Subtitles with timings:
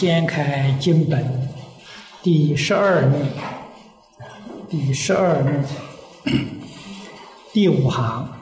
[0.00, 1.46] 掀开经本
[2.22, 3.30] 第十二面，
[4.66, 5.62] 第十二面
[7.52, 8.40] 第五行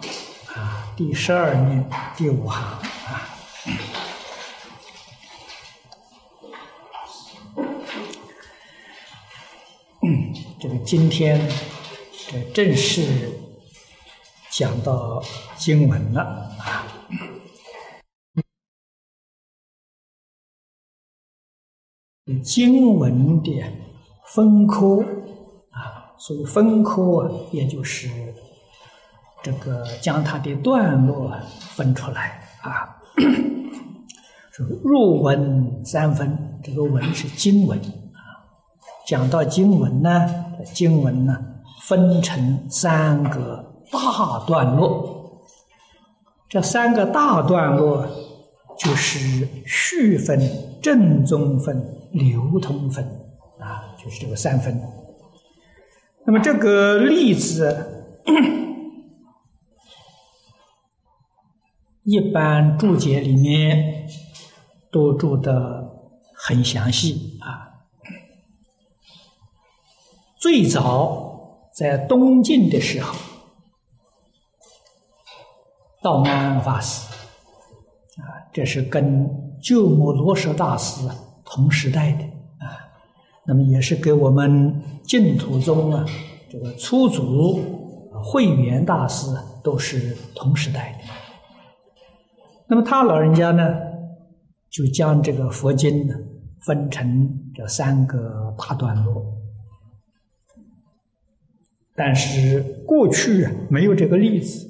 [0.55, 1.85] 啊，第十二面
[2.17, 3.29] 第五行啊。
[10.63, 11.45] 这个今天
[12.31, 13.33] 这正式
[14.49, 15.21] 讲到
[15.57, 16.48] 经文了
[22.49, 23.63] 经文的
[24.25, 25.05] 分科
[25.71, 28.09] 啊，所以分科，也就是
[29.43, 31.31] 这个将它的段落
[31.77, 32.97] 分出来啊。
[34.51, 38.49] 说入文三分，这个文是经文啊。
[39.07, 40.11] 讲到经文呢，
[40.73, 41.37] 经文呢
[41.83, 45.39] 分成三个大段落，
[46.49, 48.07] 这三个大段落
[48.79, 50.41] 就是序分、
[50.81, 51.95] 正宗分。
[52.11, 53.05] 流通分
[53.59, 54.81] 啊，就是这个三分。
[56.25, 58.25] 那么这个例子，
[62.03, 64.09] 一般注解里面
[64.91, 65.87] 都注的
[66.35, 67.85] 很详细啊。
[70.41, 73.15] 最早在东晋的时候，
[76.03, 77.13] 道安法师
[78.23, 81.09] 啊，这是跟鸠摩罗什大师。
[81.51, 82.25] 同时代的
[82.59, 82.77] 啊，
[83.47, 86.05] 那么也是给我们净土宗啊，
[86.51, 87.59] 这个初祖
[88.23, 90.99] 慧远大师都是同时代的。
[92.69, 93.65] 那么他老人家呢，
[94.69, 96.15] 就将这个佛经呢
[96.67, 99.25] 分成这三个大段落，
[101.97, 104.69] 但是过去啊没有这个例子，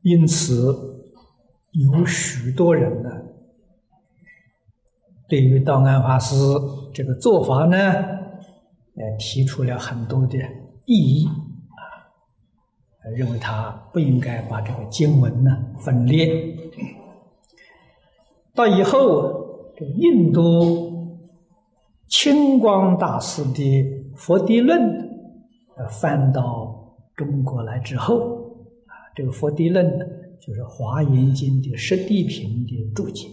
[0.00, 0.87] 因此
[1.78, 3.10] 有许多人呢。
[5.28, 6.34] 对于道安法师
[6.94, 10.38] 这个做法呢，呃，提出了很多的
[10.86, 11.84] 异议啊，
[13.14, 16.56] 认为他不应该把这个经文呢分裂。
[18.54, 21.18] 到以后，这个印度
[22.06, 23.62] 清光大师的
[24.16, 24.80] 《佛地论》
[25.76, 28.16] 呃翻到中国来之后
[28.86, 30.06] 啊，这个《佛地论》呢，
[30.40, 33.28] 就是《华严经》的十地品的注解。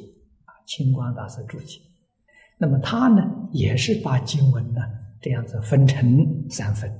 [0.46, 1.80] 啊清光大师注解，
[2.58, 3.22] 那么他呢，
[3.52, 4.82] 也是把经文呢
[5.22, 6.92] 这样子分成三分。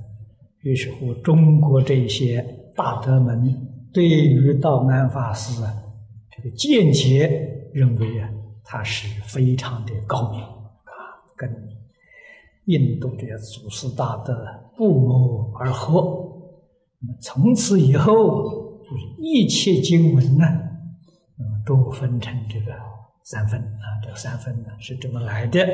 [0.60, 2.40] 于是乎，中国这些
[2.76, 5.82] 大德们对于道安法师啊，
[6.30, 7.28] 这个见解
[7.72, 8.30] 认为啊，
[8.62, 10.92] 他是非常的高明啊，
[11.36, 11.50] 跟
[12.66, 14.46] 印度这些祖师大德
[14.76, 16.00] 不谋而合。
[17.00, 20.46] 那么从此以后，就是一切经文呢，
[21.38, 22.72] 那么都分成这个。
[23.28, 25.66] 三分啊，这三分呢是这么来的。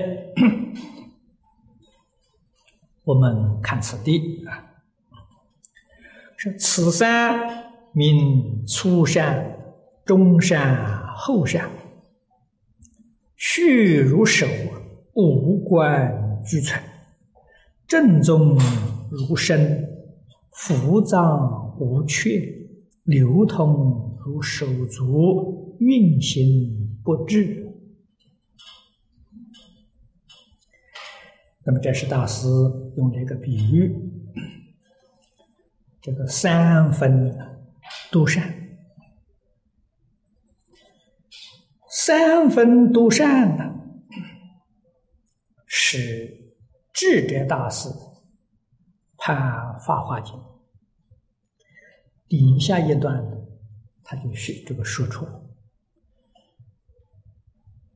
[3.04, 4.72] 我们看此地啊，
[6.38, 7.62] 说此山
[7.92, 9.54] 名初山、
[10.06, 11.68] 中山、后山，
[13.36, 14.46] 序如手，
[15.12, 16.82] 五官俱全，
[17.86, 18.56] 正宗
[19.10, 19.86] 如身，
[20.52, 22.61] 浮藏无缺，
[23.12, 26.80] 流通如手足，运行。
[27.04, 27.68] 不治。
[31.64, 32.46] 那么这是大师
[32.96, 33.92] 用这个比喻，
[36.00, 37.36] 这个三分
[38.12, 38.54] 多善，
[41.88, 43.64] 三分多善呢，
[45.66, 46.54] 是
[46.92, 47.88] 智者大师
[49.18, 49.36] 判
[49.84, 50.32] 《法华经》
[52.32, 53.22] 底下一段，
[54.02, 55.26] 他就是这个说出。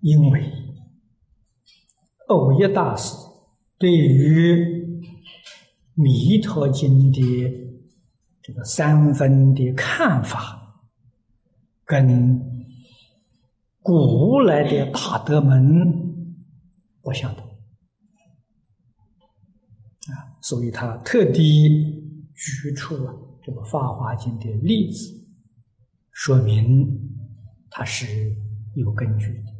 [0.00, 0.52] 因为
[2.28, 3.16] 欧耶大师
[3.78, 4.52] 对于
[5.94, 7.50] 《弥陀经》的
[8.42, 10.82] 这个三分的看法，
[11.86, 12.38] 跟
[13.80, 15.64] 古来的大德们
[17.00, 17.42] 不相同
[20.12, 21.70] 啊，所以他特地
[22.34, 23.14] 举出了
[23.46, 25.14] 这个《法华经》的例子，
[26.10, 26.84] 说明
[27.70, 28.34] 他是
[28.74, 29.52] 有根据的。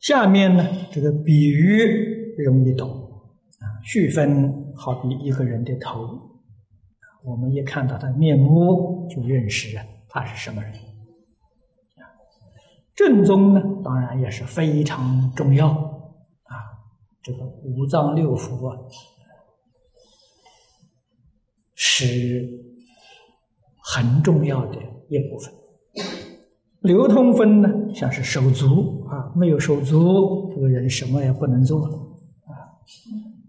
[0.00, 0.62] 下面呢，
[0.92, 3.64] 这个比喻容易懂啊。
[3.82, 6.06] 区分好比一个人的头，
[7.22, 9.78] 我们一看到他面目就认识
[10.10, 10.74] 他是什么人。
[12.94, 16.52] 正宗呢，当然也是非常重要啊。
[17.22, 18.76] 这个五脏六腑啊，
[21.96, 22.50] 是
[23.76, 24.76] 很重要的
[25.08, 25.54] 一部分。
[26.80, 32.50] 流通分呢，像是手足啊，没有手足，这个人什么也不能做啊，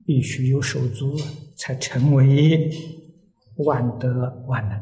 [0.06, 1.18] 必须有手足
[1.58, 2.70] 才成为
[3.56, 4.80] 万德万能。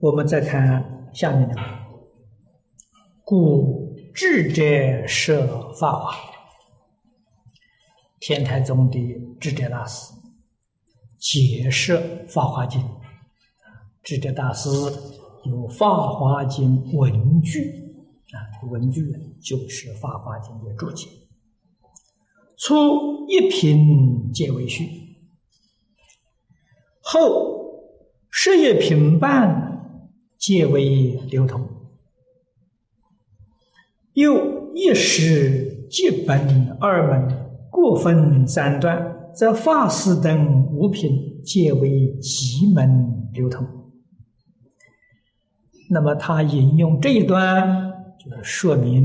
[0.00, 1.54] 我们再看下面的，
[3.24, 6.12] 故智者设法，
[8.26, 8.98] 天台宗的
[9.38, 10.10] 智者大师。
[11.18, 11.92] 解释
[12.26, 12.80] 《法华经》，
[14.02, 14.70] 智者大师
[15.44, 17.60] 有《法华经》文句
[18.32, 18.40] 啊，
[18.70, 19.02] 文句
[19.42, 21.06] 就是《法华经》的注解。
[22.56, 24.88] 初一品皆为序，
[27.02, 27.84] 后
[28.30, 30.00] 十一品半
[30.38, 31.68] 皆为流通，
[34.14, 37.43] 又一时即本二门，
[37.74, 39.10] 各分三段。
[39.34, 41.10] 则法师等五品
[41.44, 43.66] 皆为极门流通。
[45.90, 49.04] 那么他引用这一段，就是说明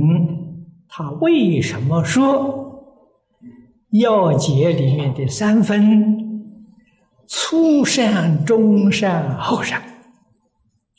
[0.88, 3.04] 他为什么说
[3.90, 6.16] 要解里面的三分
[7.28, 9.82] 初善、中善、后善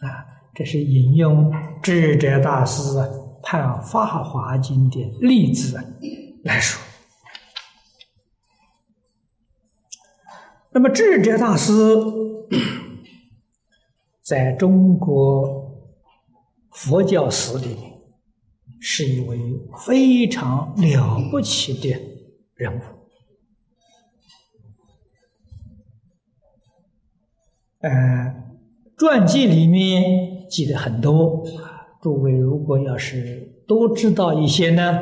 [0.00, 0.26] 啊，
[0.56, 2.98] 这是引用智者大师
[3.44, 5.80] 判《法华经》的例子
[6.42, 6.89] 来说。
[10.72, 11.72] 那么智者大师
[14.22, 15.68] 在中国
[16.70, 17.76] 佛教史里
[18.78, 19.36] 是一位
[19.84, 22.00] 非常了不起的
[22.54, 22.80] 人物。
[27.80, 27.90] 呃，
[28.96, 31.44] 传记里面记得很多，
[32.00, 35.00] 诸位如果要是多知道一些呢，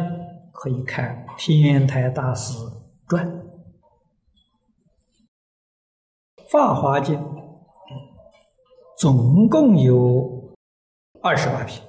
[0.51, 2.55] 可以看天元台大师
[3.07, 3.31] 传。
[6.51, 7.15] 《法华经》
[8.97, 10.57] 总共有
[11.21, 11.83] 二十八品，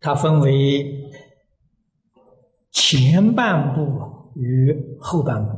[0.00, 1.08] 它分为
[2.72, 5.56] 前半部与后半部。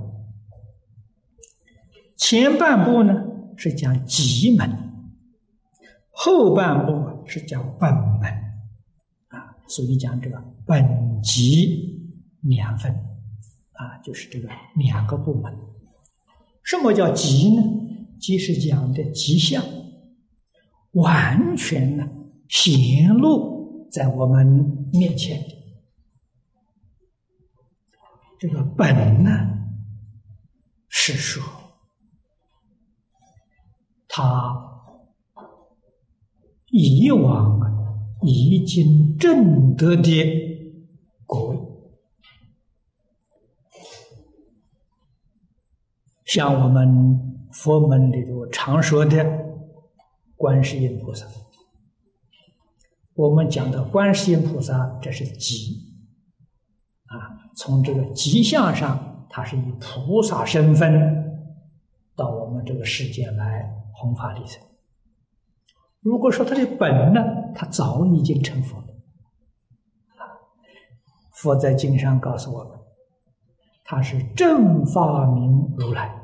[2.17, 3.15] 前半部呢
[3.57, 4.69] 是讲极门，
[6.11, 8.31] 后半部是讲本门，
[9.29, 12.13] 啊，所以讲这个本极
[12.43, 13.12] 两分。
[13.83, 15.53] 啊，就是这个两个部门。
[16.63, 17.63] 什么叫吉呢？
[18.21, 19.65] 吉是讲的吉祥，
[20.93, 22.09] 完全呢
[22.49, 24.47] 显露在我们
[24.93, 25.45] 面前。
[28.39, 29.31] 这个本呢，
[30.89, 31.43] 是说
[34.07, 34.55] 他
[36.71, 37.61] 以往
[38.23, 40.25] 已经证得的
[41.27, 41.72] 果位。
[46.35, 49.23] 像我们佛门里头常说的
[50.35, 51.27] 观世音菩萨，
[53.13, 55.93] 我们讲的观世音菩萨，这是吉
[57.05, 57.53] 啊。
[57.55, 61.39] 从这个吉相上，他是以菩萨身份
[62.17, 64.59] 到我们这个世界来弘法利生。
[66.01, 67.21] 如果说他的本呢，
[67.55, 68.87] 他早已经成佛了。
[71.35, 72.79] 佛在经上告诉我们，
[73.85, 76.21] 他是正法明如来。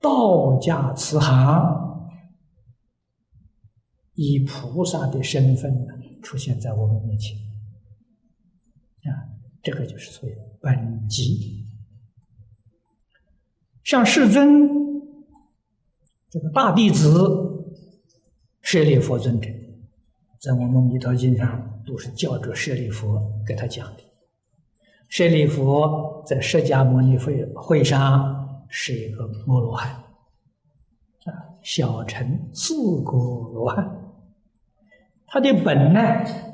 [0.00, 2.08] 道家慈航，
[4.14, 7.36] 以菩萨的身份呢出现在我们面前，
[9.10, 9.10] 啊，
[9.62, 11.66] 这个就是所谓本级。
[13.84, 14.68] 像世尊
[16.28, 17.64] 这个大弟子
[18.60, 19.48] 舍利佛尊者，
[20.40, 24.02] 在我们《弥陀经》上都是叫着舍利佛给他讲的。
[25.08, 28.35] 舍利佛在释迦牟尼会会上。
[28.68, 29.90] 是一个摩罗汉，
[31.24, 31.32] 啊，
[31.62, 33.84] 小乘四果罗汉，
[35.26, 36.00] 他的本呢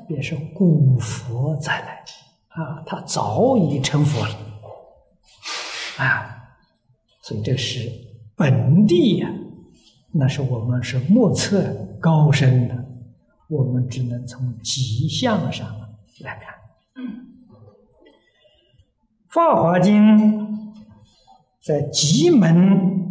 [0.09, 2.03] 也是古佛再来，
[2.49, 4.35] 啊，他早已成佛了，
[5.97, 6.37] 啊，
[7.21, 7.89] 所以这是
[8.35, 9.29] 本地呀，
[10.11, 12.85] 那是我们是莫测高深的，
[13.49, 15.67] 我们只能从吉相上
[16.21, 16.53] 来看，
[19.29, 20.49] 《法华经》。
[21.63, 23.09] 在极门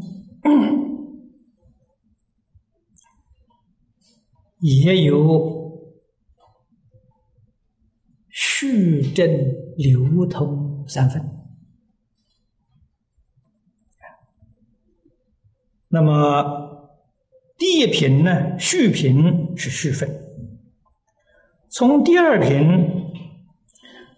[4.61, 5.81] 也有
[8.29, 9.27] 续正
[9.79, 11.25] 流通三分，
[15.89, 16.91] 那么
[17.57, 20.09] 第一品呢，续品是续分，
[21.71, 22.63] 从第二品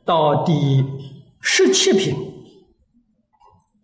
[0.04, 0.52] 到第
[1.40, 2.23] 十七品。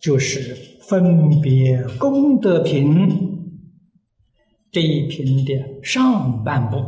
[0.00, 0.56] 就是
[0.88, 3.52] 分别功德品
[4.70, 6.78] 这一品的上半部，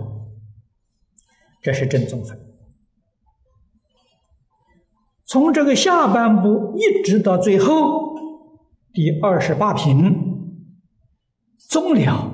[1.61, 2.41] 这是正宗分。
[5.27, 8.15] 从这个下半部一直到最后
[8.95, 10.11] 第二十八品，
[11.69, 12.33] 终了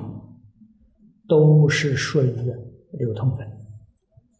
[1.27, 2.33] 都是属于
[2.93, 3.45] 流通分，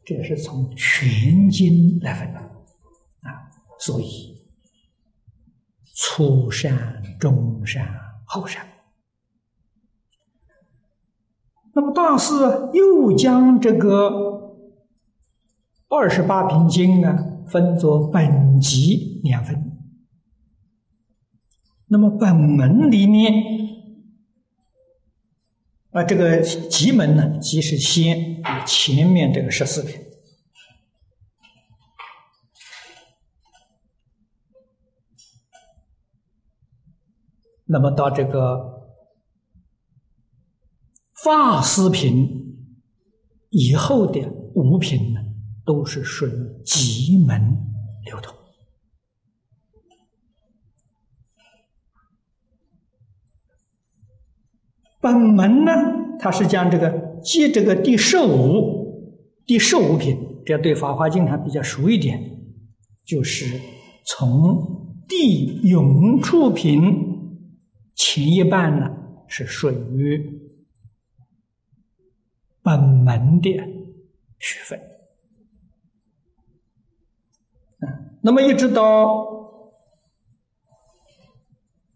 [0.05, 4.28] 这是从全经来分的啊，所以。
[6.01, 7.85] 初善、中善、
[8.23, 8.65] 后善。
[11.73, 12.33] 那么大师
[12.73, 14.55] 又将这个
[15.89, 19.77] 二十八品经呢，分作本级两分。
[21.87, 23.33] 那么本门里面
[25.91, 29.99] 啊，这个集门呢，即是先前面这个十四品。
[37.71, 38.81] 那么到这个
[41.23, 42.27] 法师品
[43.51, 44.19] 以后的
[44.55, 45.19] 五品呢，
[45.63, 46.31] 都是属于
[46.65, 47.39] 极门
[48.05, 48.35] 流通。
[54.99, 55.71] 本门呢，
[56.19, 56.89] 它是将这个
[57.23, 59.13] 接这个第十五、
[59.45, 62.19] 第十五品，这对《法华经》还比较熟一点，
[63.05, 63.61] 就是
[64.07, 67.07] 从地永处品。
[68.01, 68.89] 前一半呢
[69.27, 70.41] 是属于
[72.63, 73.49] 本门的
[74.39, 74.79] 学分，
[77.79, 79.27] 啊，那么一直到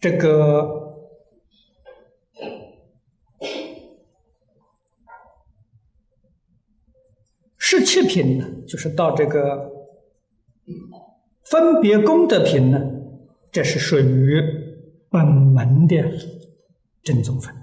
[0.02, 0.94] 这个
[7.58, 9.72] 十七品呢，就是到这个
[11.46, 12.78] 分别功德品呢，
[13.54, 14.63] 这是属于。
[15.14, 15.96] 本门的
[17.04, 17.54] 正宗分，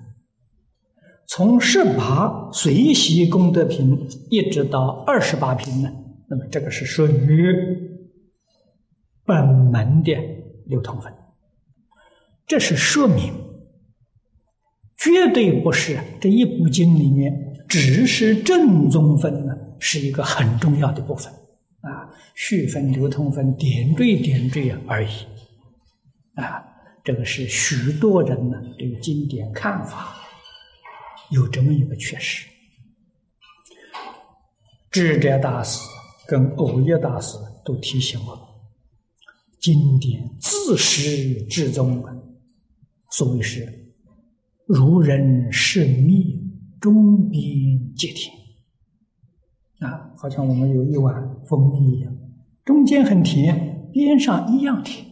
[1.26, 5.90] 从十八随喜功德品一直到二十八品呢，
[6.28, 7.52] 那么这个是属于
[9.25, 10.12] 本门的
[10.66, 11.12] 流通分。
[12.47, 13.33] 这是说明，
[14.97, 17.33] 绝对不是这一部经里面
[17.69, 21.33] 只是正宗分呢，是一个很重要的部分
[21.80, 25.11] 啊，续分、流通分点缀点缀而已
[26.35, 26.70] 啊。
[27.02, 30.16] 这个是许多人呢对经典看法
[31.30, 32.47] 有这么一个缺失。
[34.90, 35.80] 智者大师
[36.26, 38.45] 跟偶业大师都提醒我们：
[39.61, 42.12] 经典自始至终啊，
[43.11, 43.92] 所谓是
[44.66, 46.38] 如人是蜜，
[46.80, 47.40] 中边
[47.95, 48.35] 皆甜
[49.78, 51.14] 啊，好像我们有一碗
[51.47, 52.12] 蜂蜜一样，
[52.64, 55.07] 中间很甜，边上一样甜。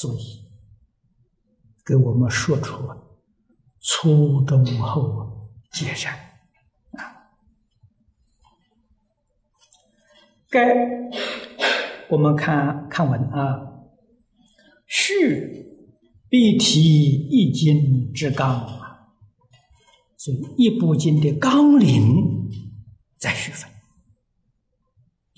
[0.00, 0.44] 所以，
[1.84, 2.88] 给我们说出
[3.80, 6.14] 初中后皆善
[6.92, 7.02] 啊。
[10.48, 10.60] 该
[12.08, 13.58] 我们看看文啊，
[14.86, 15.66] 序
[16.28, 19.08] 必提一经之纲啊，
[20.16, 22.48] 所以一部经的纲领
[23.18, 23.68] 在序分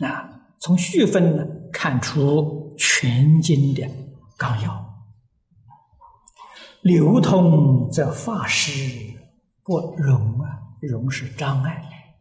[0.07, 3.88] 啊，从序分呢看出全经的。
[4.40, 4.87] 纲要
[6.80, 8.73] 流通则法师
[9.62, 11.75] 不容啊，容是障碍。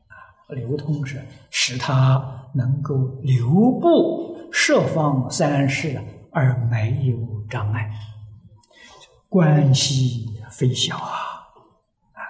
[0.10, 0.14] 啊，
[0.50, 7.18] 流通是使他能够留步设方三世而没有
[7.50, 7.90] 障碍，
[9.30, 11.14] 关系非小啊
[12.12, 12.22] 啊，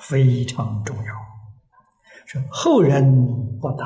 [0.00, 1.12] 非常重要，
[2.24, 3.84] 是后人不达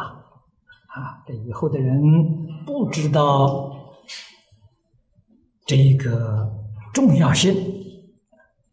[0.87, 2.01] 啊，这以后的人
[2.65, 3.79] 不知道。
[5.71, 6.53] 这一个
[6.93, 7.55] 重要性，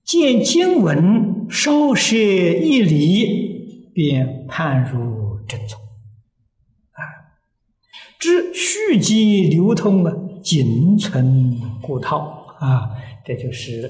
[0.03, 5.79] 见经文稍涉一理，便判入正宗。
[6.93, 7.05] 啊，
[8.17, 10.11] 知续集流通啊，
[10.41, 12.89] 仅存故套啊，
[13.23, 13.87] 这就是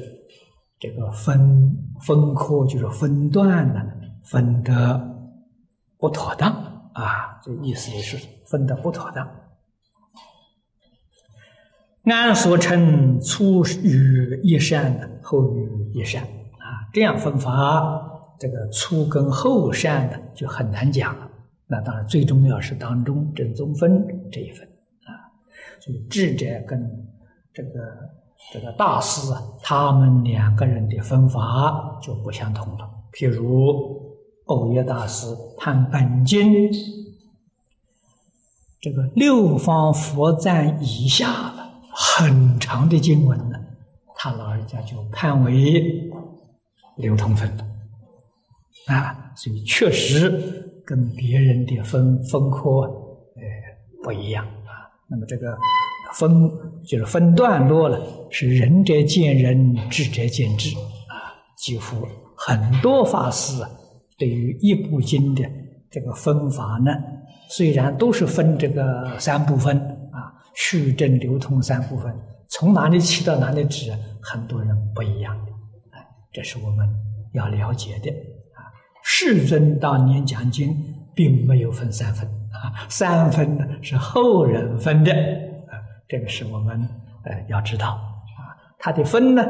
[0.77, 3.81] 这个分分科，就是分段呢，
[4.25, 5.31] 分得
[5.97, 6.51] 不妥当
[6.93, 9.25] 啊，这意思是分得不妥当。
[12.09, 18.01] 按所称初于一善的，后于一善啊，这样分法，
[18.39, 21.29] 这个初跟后善的就很难讲了。
[21.67, 24.65] 那当然，最重要是当中正宗分这一分
[25.05, 25.11] 啊。
[25.81, 26.79] 所以智者跟
[27.53, 27.69] 这个
[28.53, 32.89] 这个大师啊，他们两个人的分法就不相同了。
[33.11, 34.01] 譬如
[34.45, 36.53] 偶耶大师判本经
[38.79, 41.53] 这个六方佛赞以下。
[41.99, 43.57] 很长的经文呢，
[44.15, 46.07] 他老人家就判为
[46.97, 47.65] 流通分了
[48.85, 53.41] 啊，所以确实跟别人的分分科呃
[54.03, 54.85] 不一样啊。
[55.09, 55.57] 那么这个
[56.13, 56.47] 分
[56.85, 57.99] 就是分段落了，
[58.29, 61.33] 是仁者见仁，智者见智啊。
[61.57, 63.63] 几乎很多法师
[64.19, 65.43] 对于一部经的
[65.89, 66.91] 这个分法呢，
[67.49, 69.96] 虽然都是分这个三部分，
[70.59, 72.13] 虚正流通三部分，
[72.49, 75.51] 从哪里起到哪里止，很多人不一样的，
[75.91, 76.89] 哎，这是我们
[77.33, 78.65] 要了解的啊。
[79.03, 80.75] 世尊当年讲经，
[81.13, 86.81] 并没有分三分啊，三分呢是后人分的啊，这个是我们
[87.23, 89.45] 呃要知道啊，它的分呢，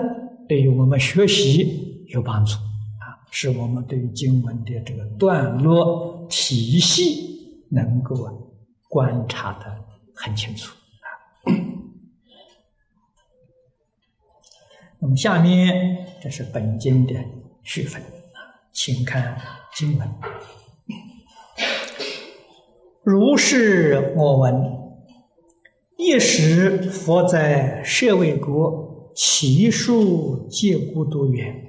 [0.49, 1.85] 对于我们学习。
[2.09, 8.15] 有帮助啊，使我们对于经文的这个段落体系能够
[8.87, 9.65] 观察的
[10.15, 11.51] 很清楚啊。
[14.99, 17.13] 那么下面这是本经的
[17.63, 18.39] 序分啊，
[18.73, 19.39] 请看
[19.75, 20.09] 经文：
[23.03, 24.55] 如是我闻，
[25.97, 31.63] 一时佛在舍卫国，其数皆孤独园。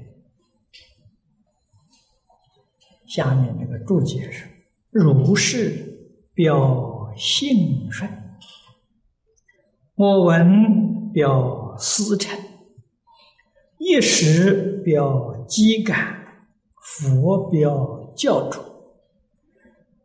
[3.07, 4.47] 下面那个注解是：
[4.91, 8.11] 如是表性顺，
[9.97, 12.39] 我闻表思成，
[13.79, 16.17] 一时表机感，
[16.83, 18.61] 佛表教主，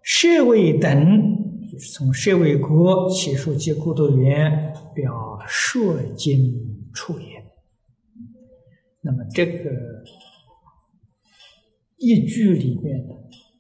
[0.01, 7.43] 舍卫等就是从舍卫国起数及孤独园表说经处言。
[9.01, 9.69] 那么这个。
[12.05, 13.13] 一句里面呢，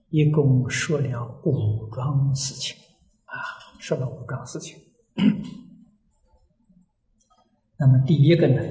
[0.09, 2.75] 一共说了五桩事情，
[3.23, 3.39] 啊，
[3.79, 4.77] 说了五桩事情。
[7.79, 8.61] 那么第一个呢，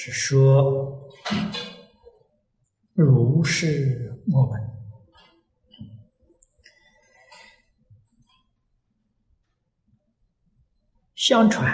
[0.00, 1.10] 是说
[2.94, 4.60] 如是我们
[11.16, 11.68] 相传，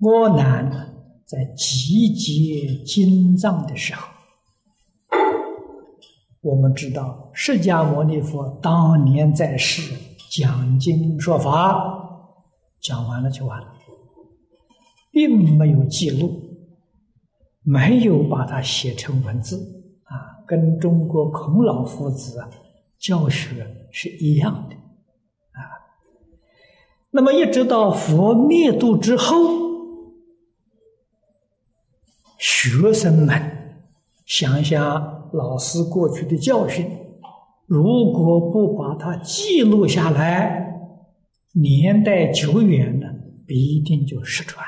[0.00, 0.70] 阿难
[1.24, 4.06] 在集结经藏的时候。
[6.42, 9.94] 我们知道，释迦牟尼佛当年在世
[10.30, 12.28] 讲经说法，
[12.82, 13.73] 讲完了就完了，
[15.14, 16.42] 并没有记录，
[17.62, 19.56] 没有把它写成文字
[20.02, 22.38] 啊，跟中国孔老夫子
[22.98, 24.74] 教学是一样的
[25.52, 25.62] 啊。
[27.12, 29.32] 那么一直到佛灭度之后，
[32.36, 33.40] 学生们
[34.26, 35.14] 想想。
[35.34, 36.88] 老师过去的教训，
[37.66, 40.64] 如果不把它记录下来，
[41.54, 43.12] 年代久远了，
[43.44, 44.64] 必定就失传。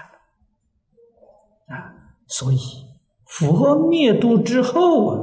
[2.27, 2.59] 所以
[3.25, 5.19] 佛灭度之后啊，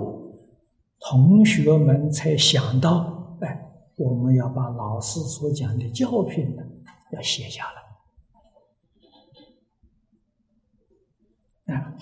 [0.99, 6.63] 同学们才想到，哎，我们要把老师所讲的教训呢，
[7.11, 7.63] 要写下
[11.65, 11.75] 来。
[11.75, 11.93] 啊，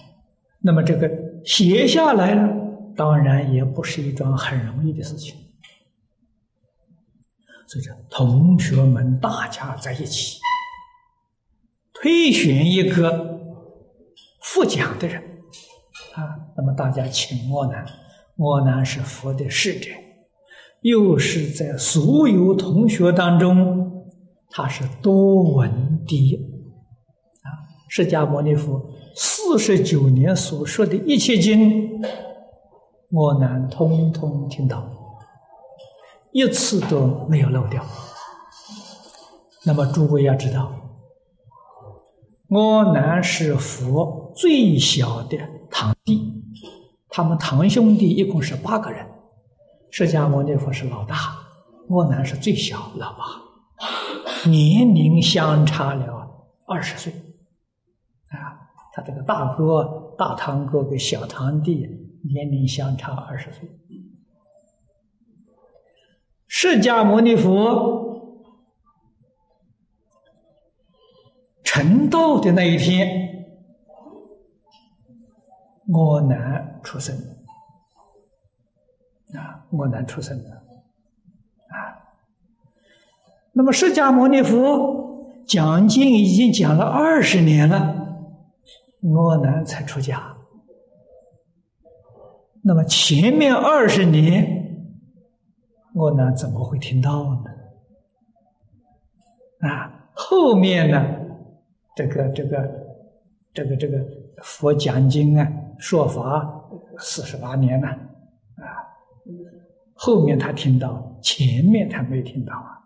[0.59, 1.09] 那么这个
[1.45, 2.59] 写下来了。
[2.93, 5.33] 当然也不是一桩很容易的事情，
[7.65, 10.37] 所以说，同学们大家在一起
[11.93, 13.30] 推选一个
[14.53, 15.21] 复讲的人
[16.13, 17.85] 啊，那么大家请阿难，
[18.35, 19.89] 阿难是佛的使者，
[20.81, 24.05] 又是在所有同学当中，
[24.49, 27.47] 他是多闻第一啊，
[27.87, 32.01] 释迦牟尼佛四十九年所说的一切经。
[33.09, 34.85] 我难通通听到，
[36.33, 37.85] 一次都没有漏掉。
[39.63, 40.73] 那么诸位要知道，
[42.51, 45.37] 我难是佛最小的
[45.69, 46.43] 堂弟，
[47.07, 49.07] 他们堂兄弟一共是八个人，
[49.89, 51.15] 释迦牟尼佛是老大，
[51.87, 56.27] 我难是最小老八，年龄相差了
[56.67, 57.13] 二十岁。
[58.27, 62.09] 啊，他这个大哥、大堂哥跟小堂弟。
[62.23, 63.67] 年龄相差二十岁，
[66.47, 68.10] 释迦牟尼佛
[71.73, 73.45] 成道的那一天，
[75.87, 77.15] 我难出生
[79.33, 80.51] 啊，我难出生啊。
[83.53, 88.05] 那么释迦牟尼佛讲经已经讲了二十年了，
[89.01, 90.35] 我难才出家。
[92.63, 94.91] 那么前面二十年，
[95.95, 97.45] 我呢怎么会听到呢？
[99.69, 101.20] 啊，后面呢，
[102.01, 102.67] 这个这个
[103.53, 103.99] 这个这个
[104.41, 106.49] 佛讲经啊，说法
[106.97, 108.65] 四十八年了啊，
[109.93, 112.79] 后面他听到，前面他没听到啊。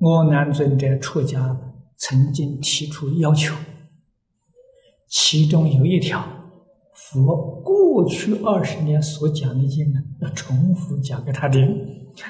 [0.00, 1.58] 我南尊者出家
[1.96, 3.56] 曾经提出要求，
[5.08, 6.24] 其中有一条，
[7.10, 11.68] 佛过去二十年所讲的经呢，要重复讲给他听，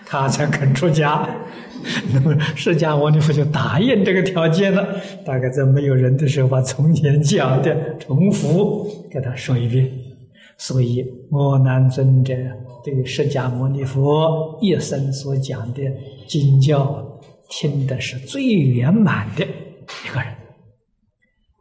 [0.07, 1.29] 他才肯出家。
[2.13, 4.87] 那么释迦牟尼佛就答应这个条件了。
[5.25, 9.91] 大概在没有人的时候，把从前讲的重复给他说一遍。
[10.57, 12.35] 所以，我南尊者
[12.85, 15.83] 对释迦牟尼佛一生所讲的
[16.27, 17.05] 经教。
[17.51, 20.35] 听的是最圆满的一个人，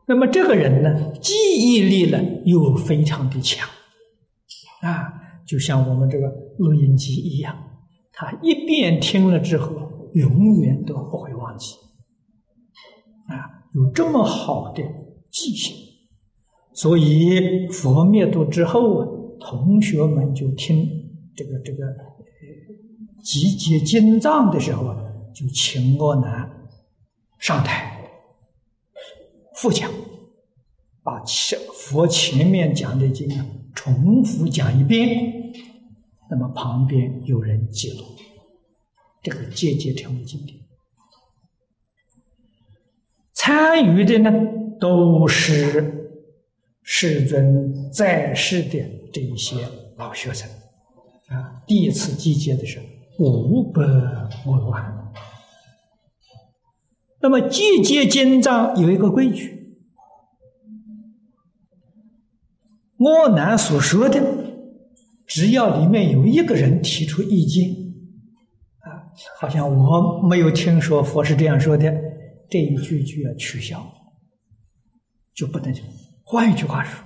[0.08, 3.68] 那么这个人呢，记忆力呢又非常的强，
[4.82, 5.14] 啊，
[5.46, 7.56] 就像我们这个录音机一样，
[8.14, 9.76] 他一遍听了之后，
[10.14, 11.76] 永远都不会忘记，
[13.28, 14.82] 啊，有这么好的
[15.30, 15.76] 记性，
[16.74, 19.08] 所以佛灭度之后啊，
[19.42, 20.88] 同学们就听
[21.36, 21.86] 这个这个
[23.24, 25.04] 集结经藏的时候啊。
[25.36, 26.50] 就请我南
[27.38, 27.97] 上台
[29.58, 29.92] 复讲，
[31.04, 33.28] 把前佛前面讲的经
[33.74, 35.52] 重复讲一遍，
[36.30, 38.06] 那么旁边有人记录，
[39.24, 40.60] 这个节节成为经典。
[43.34, 44.32] 参与的呢
[44.80, 46.12] 都是
[46.84, 48.80] 世尊在世的
[49.12, 50.48] 这一些老学生
[51.30, 52.86] 啊，第一次集结的时候
[53.26, 53.82] 五百
[54.44, 54.97] 多万。
[57.28, 59.76] 那么季节经藏有一个规矩，
[62.98, 64.24] 我南所说的，
[65.26, 67.70] 只要里面有一个人提出意见，
[68.80, 69.12] 啊，
[69.42, 71.94] 好像我没有听说佛是这样说的，
[72.50, 73.86] 这一句就要取消，
[75.36, 75.84] 就不能讲。
[76.24, 77.04] 换一句话说，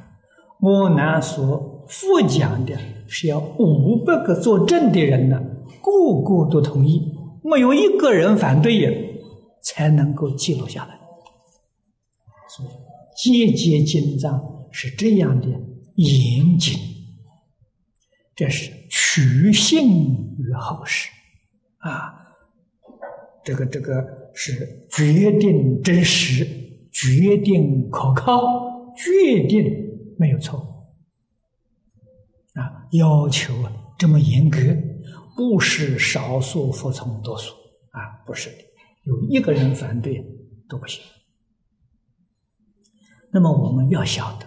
[0.60, 5.42] 我南所复讲的是要五百个作证的人呢，
[5.82, 7.12] 个个都同意，
[7.44, 9.10] 没有一个人反对也。
[9.64, 11.00] 才能够记录下来，
[12.50, 12.70] 所以
[13.16, 15.48] 节节经藏是这样的
[15.96, 16.80] 严谨，
[18.36, 21.10] 这是取信于后世
[21.78, 22.14] 啊，
[23.44, 26.46] 这个这个是决定真实、
[26.92, 29.64] 决定可靠、决定
[30.18, 30.60] 没有错。
[32.54, 33.54] 啊，要求
[33.98, 34.60] 这么严格，
[35.36, 37.54] 不是少数服从多数。
[37.92, 38.71] 啊，不是的。
[39.04, 40.24] 有一个人反对
[40.70, 41.04] 都不行。
[43.34, 44.46] 那么我们要晓得，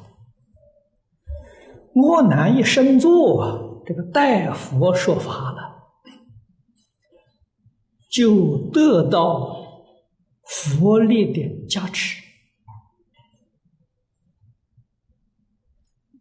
[1.95, 5.89] 我南一生做这个代佛说法了，
[8.11, 9.57] 就得到
[10.45, 12.23] 佛力的加持，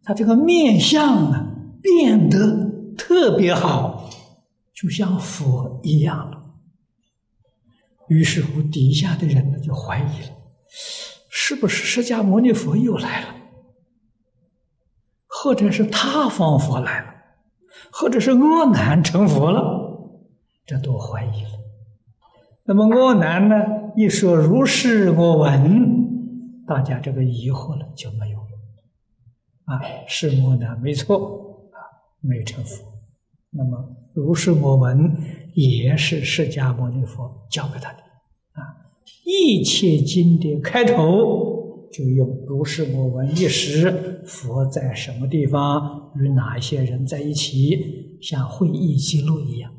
[0.02, 4.08] 他这个面相啊变得特别好，
[4.72, 6.43] 就像佛一样。
[8.08, 10.36] 于是乎，底下的人呢就怀疑了：
[11.30, 13.34] 是不是释迦牟尼佛又来了？
[15.26, 17.14] 或者是他方佛来了？
[17.92, 19.62] 或者是阿难成佛了？
[20.66, 21.50] 这都怀疑了。
[22.64, 23.54] 那么阿难呢？
[23.96, 28.44] 一说如是我闻，大家这个疑惑了就没有了。
[29.66, 31.78] 啊，是阿难没错啊，
[32.20, 32.84] 没成佛。
[33.50, 33.78] 那么
[34.14, 35.12] 如是我闻，
[35.54, 37.98] 也是释迦牟尼佛教给他的。
[38.52, 38.62] 啊
[39.26, 49.72] 一切经的开头就用“如是我闻”一时，佛在什么地方，与哪些人在一起，像会议记录一样，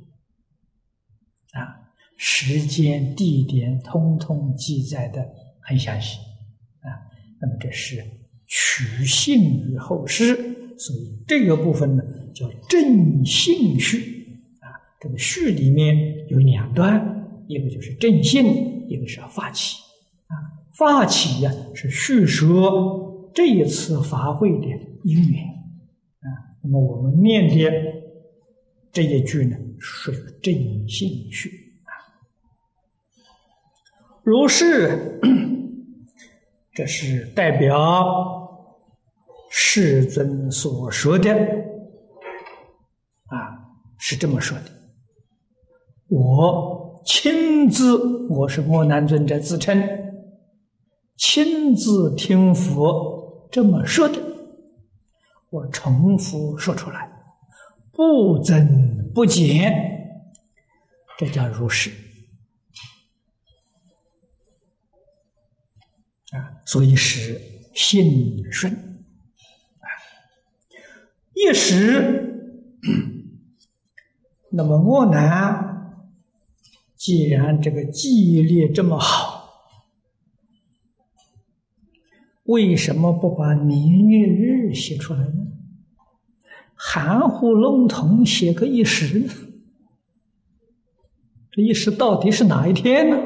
[1.54, 5.26] 啊，时间、地点通通记载的
[5.62, 6.18] 很详细，
[6.82, 6.92] 啊，
[7.40, 8.04] 那么这是
[8.48, 10.36] 取信于后世，
[10.78, 14.15] 所以这个部分呢叫正信序，
[15.06, 18.74] 这个序里面有两段，一个就是正信。
[18.88, 19.78] 一个是发起
[20.28, 20.34] 啊，
[20.78, 24.68] 发起呀是叙说这一次法会的
[25.04, 25.44] 因缘
[26.20, 26.30] 啊。
[26.62, 27.72] 那么我们念的
[28.92, 30.54] 这一句呢，属于正
[30.88, 31.50] 信序
[31.84, 31.90] 啊。
[34.24, 35.20] 如是，
[36.72, 38.06] 这是代表
[39.50, 41.34] 世尊所说的
[43.26, 43.66] 啊，
[43.98, 44.75] 是这么说的，
[46.10, 46.84] 我。
[47.08, 49.80] 亲自，我是莫南尊者自称，
[51.16, 54.20] 亲自听佛这么说的，
[55.52, 57.08] 我重复说出来，
[57.92, 59.72] 不增不减，
[61.16, 61.92] 这叫如实
[66.32, 66.58] 啊。
[66.66, 67.40] 所以是
[67.76, 69.86] 信顺啊，
[71.36, 72.60] 一时，
[74.50, 75.75] 那么我呢，
[77.06, 79.60] 既然这个记忆力这么好，
[82.46, 85.46] 为什么不把年月日写出来呢？
[86.74, 89.22] 含糊笼统写个一时？
[91.52, 93.18] 这一时到底是哪一天呢？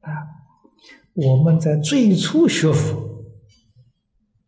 [0.00, 0.10] 啊，
[1.12, 3.24] 我们在最初学佛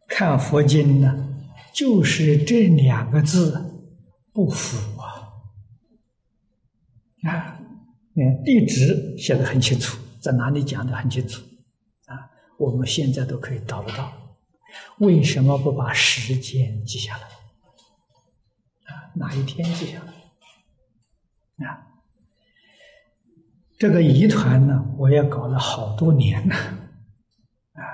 [0.09, 1.29] 看佛经呢，
[1.72, 3.81] 就是这两个字
[4.33, 5.31] 不符啊！
[7.31, 7.56] 啊，
[8.19, 11.43] 你看地址写的很清楚，在哪里讲的很清楚
[12.07, 14.11] 啊，我们现在都可以找得到。
[15.01, 17.25] 为什么不把时间记下来？
[18.85, 20.03] 啊，哪一天记下
[21.59, 21.67] 来？
[21.67, 21.87] 啊？
[23.79, 26.55] 这个疑团呢，我也搞了好多年了，
[27.75, 27.85] 啊，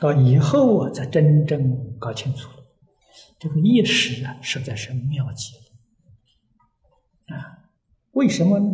[0.00, 2.64] 到以后我才真正搞清楚了，
[3.38, 5.52] 这个意识啊，实在是妙极
[7.28, 7.68] 了，啊，
[8.12, 8.66] 为什么呢？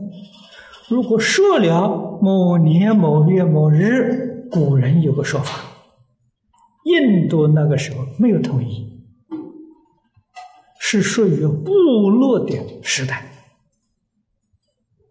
[0.94, 5.59] 如果说了某年某月某日，古人有个说法，
[6.85, 9.04] 印度那个时候没有统一，
[10.78, 11.72] 是属于部
[12.11, 13.28] 落的时代。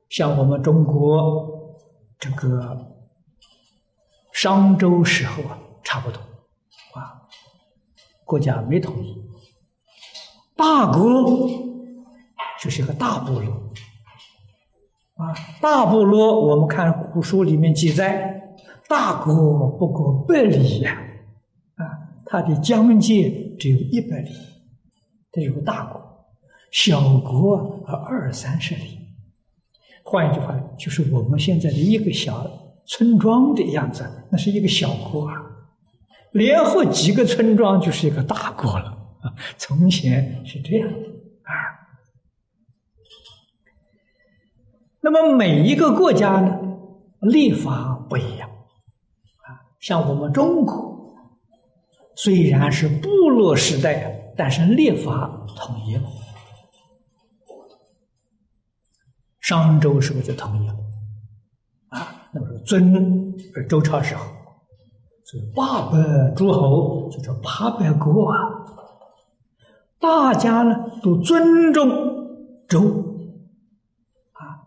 [0.08, 1.50] 像我们中国
[2.18, 2.96] 这个
[4.32, 6.22] 商周时候啊，差不多
[6.94, 7.28] 啊，
[8.24, 9.22] 国家没统一，
[10.56, 11.50] 大国
[12.62, 13.44] 就是一个大部落
[15.16, 18.56] 啊，大部落我们看古书里面记载，
[18.88, 20.98] 大国不过百里呀，
[21.76, 21.86] 啊，
[22.26, 24.32] 它的疆界只有一百里，
[25.32, 26.02] 这有个大国，
[26.72, 29.00] 小国二三十里。
[30.04, 32.50] 换一句话，就是我们现在的一个小
[32.86, 35.36] 村庄的样子，那是一个小国啊。
[36.32, 38.86] 联合几个村庄就是一个大国了
[39.22, 39.32] 啊。
[39.58, 40.98] 从前是这样的
[41.44, 41.54] 啊。
[45.04, 46.58] 那么每一个国家呢，
[47.20, 49.60] 立法不一样啊。
[49.82, 51.14] 像我们中国，
[52.16, 56.04] 虽然是部落时代，但是立法统一了。
[59.42, 60.74] 商周时候就统一了，
[61.90, 63.36] 啊，那么说尊
[63.68, 64.24] 周朝时候，
[65.26, 68.40] 所以八百诸侯就叫八百国啊，
[70.00, 71.90] 大家呢都尊重
[72.70, 73.03] 周，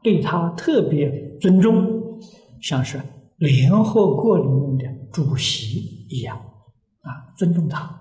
[0.06, 2.20] 对他特别尊重，
[2.62, 3.00] 像是
[3.38, 6.36] 联合国里面的主席一样，
[7.00, 7.98] 啊，尊重他，啊，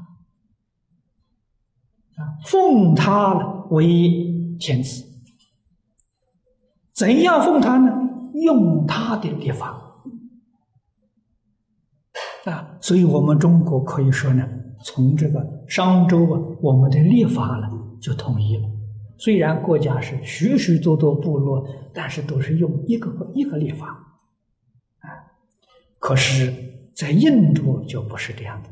[2.46, 3.34] 奉他
[3.72, 5.04] 为天子。
[6.94, 7.92] 怎样奉他呢？
[8.36, 9.82] 用他的地方
[12.44, 14.48] 啊，所以我们中国可以说呢，
[14.84, 17.68] 从这个商周啊，我们的立法呢
[18.00, 18.75] 就统一了。
[19.18, 23.88] 虽然国家是许许多多部落，但是都是用一个一个立法
[25.00, 25.08] 啊。
[26.00, 26.54] 可是，
[26.94, 28.70] 在印度就不是这样的，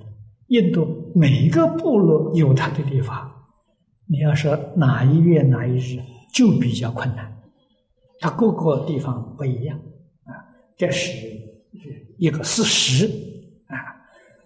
[0.48, 3.48] 印度每一个部落有他的立法，
[4.08, 6.00] 你要说哪一月哪一日，
[6.34, 7.32] 就比较困难。
[8.20, 9.78] 它各个地方不一样
[10.26, 10.32] 啊，
[10.78, 11.12] 这是
[12.18, 13.06] 一个事实
[13.68, 13.76] 啊。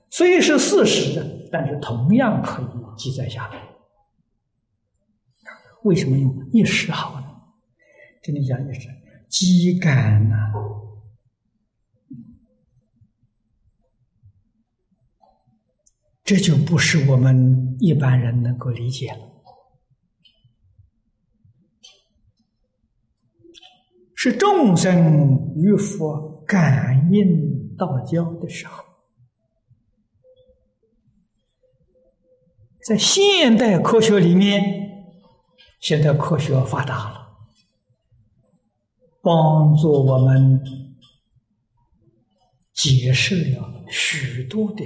[0.09, 2.65] 虽是事实，但是同样可以
[2.97, 3.61] 记载下来。
[5.83, 7.27] 为什么用一时好呢？
[8.21, 8.89] 这里讲就是
[9.29, 10.35] 机感呐，
[16.23, 19.19] 这就不是我们一般人能够理解了。
[24.13, 28.83] 是众生与佛感应道交的时候，
[32.83, 34.86] 在现代科学里面，
[35.79, 37.37] 现在科学发达了，
[39.21, 40.61] 帮助我们
[42.73, 44.85] 解释了许多的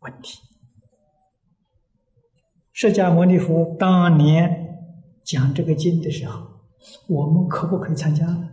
[0.00, 0.38] 问题。
[2.72, 4.78] 释迦牟尼佛当年
[5.24, 6.46] 讲这个经的时候，
[7.08, 8.50] 我们可不可以参加呢？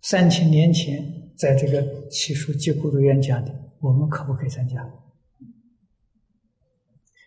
[0.00, 4.90] 三千年前，在这个七书结孤独院讲的，我们可不可以参加？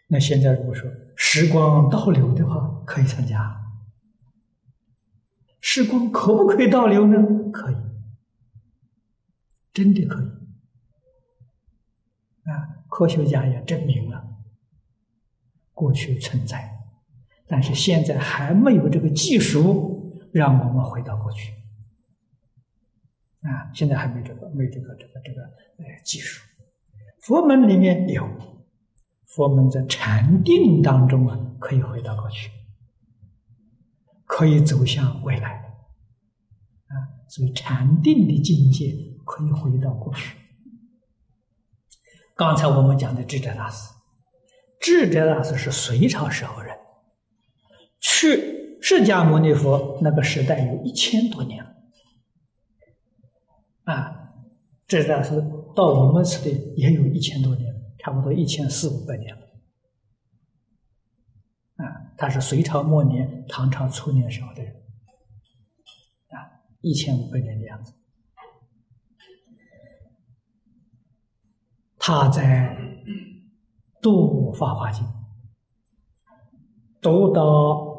[0.08, 3.64] 那现在如果说时光倒流的话，可以参加。
[5.60, 7.18] 时光可不可以倒流呢？
[7.52, 7.76] 可以，
[9.74, 10.26] 真的可以。
[12.50, 14.24] 啊，科学家也证明了，
[15.74, 16.78] 过去存在，
[17.48, 21.54] 但是现在还没有这个技术让我们回到过去
[23.42, 23.72] 啊！
[23.74, 26.46] 现在还没这个，没这个，这个，这个呃技术。
[27.22, 28.24] 佛门里面有，
[29.36, 32.50] 佛门在禅定当中啊，可以回到过去，
[34.26, 35.58] 可以走向未来
[36.88, 36.96] 啊！
[37.28, 38.96] 所以禅定的境界
[39.26, 40.38] 可以回到过去。
[42.38, 43.94] 刚才我们讲的智者大师，
[44.80, 46.74] 智者大师是隋朝时候人。
[48.00, 51.76] 去释迦牟尼佛那个时代有一千多年了，
[53.84, 54.32] 啊，
[54.88, 55.42] 这大是
[55.76, 57.75] 到我们时代也有一千多年，
[58.06, 59.48] 差不多一千四五百年了，
[61.78, 64.76] 啊，他是隋朝末年、唐朝初年时候的人，
[66.28, 66.38] 啊，
[66.82, 67.96] 一千五百年的样子，
[71.98, 72.78] 他在
[74.04, 75.04] 读《法华经》，
[77.02, 77.96] 读到。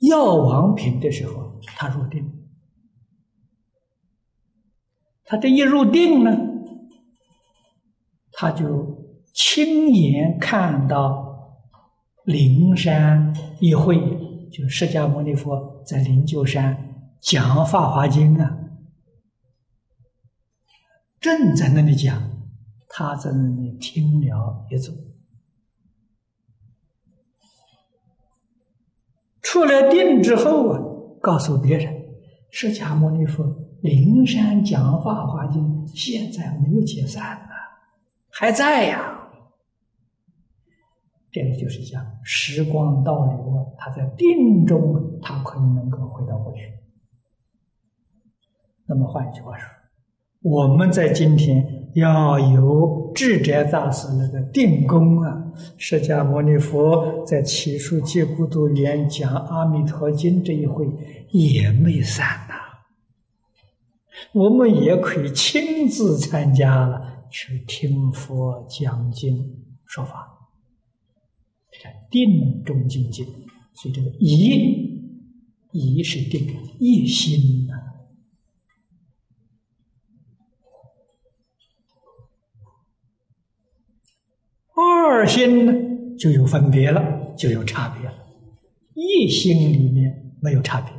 [0.00, 2.48] 药王品的时候，他入定。
[5.24, 6.30] 他这一入定呢，
[8.30, 8.97] 他就
[9.40, 11.62] 亲眼看到
[12.24, 13.96] 灵山一会，
[14.50, 16.76] 就释迦牟尼佛在灵鹫山
[17.20, 18.58] 讲《法华经》啊，
[21.20, 22.20] 正在那里讲，
[22.88, 24.92] 他在那里听了一组。
[29.40, 30.80] 出了定之后啊，
[31.22, 31.94] 告诉别人，
[32.50, 33.44] 释迦牟尼佛
[33.82, 35.62] 灵山讲《法华经》，
[35.96, 37.50] 现在没有解散啊，
[38.30, 39.14] 还在呀。
[41.30, 46.72] 这个就是讲时光倒流啊，他在定中，他可以能够回到过去。
[48.86, 49.68] 那么换一句话说，
[50.42, 51.76] 我们在今天。
[51.94, 55.52] 要有智者大师那个定功啊！
[55.78, 60.86] 释迦牟尼佛在奇树接孤独园讲《阿弥陀经》这一回
[61.30, 62.54] 也没散呐，
[64.32, 70.37] 我们也可以亲自参加了，去听佛讲经说法。
[72.10, 73.24] 定中境界，
[73.74, 75.16] 所以这个一，
[75.72, 76.46] 一是定，
[76.78, 77.74] 一心呐。
[84.74, 85.72] 二心呢，
[86.16, 88.14] 就有分别了，就有差别了。
[88.94, 90.92] 一心里面没有差别，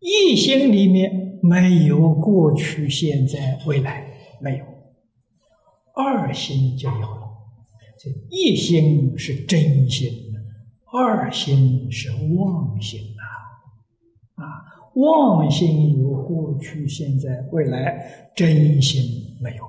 [0.00, 4.06] 一心里面没有过去、现在、未来，
[4.40, 4.64] 没有。
[5.94, 7.19] 二心就有。
[8.02, 10.10] 这一心是真心，
[10.90, 14.42] 二心是妄心啊！
[14.42, 19.66] 啊，妄心有过去、现在、未来，真心没有。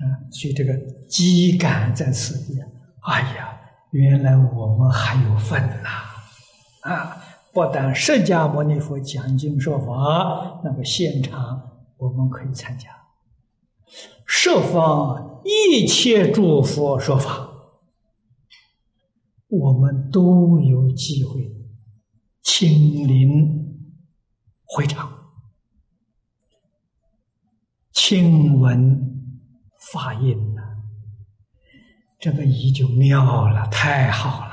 [0.00, 0.76] 啊，所以这个
[1.08, 2.60] 机感在此地，
[3.00, 3.58] 哎呀，
[3.92, 5.88] 原来我们还有份呐！
[6.82, 7.16] 啊，
[7.54, 11.58] 不但释迦牟尼佛讲经说法，那么现场
[11.96, 12.90] 我们可以参加，
[14.28, 17.50] 设方一切诸佛说法，
[19.48, 21.50] 我们都有机会
[22.42, 23.76] 亲临
[24.64, 25.10] 会场，
[27.92, 29.06] 亲闻。
[29.92, 30.62] 发音呢？
[32.18, 34.52] 这个仪就妙了，太好了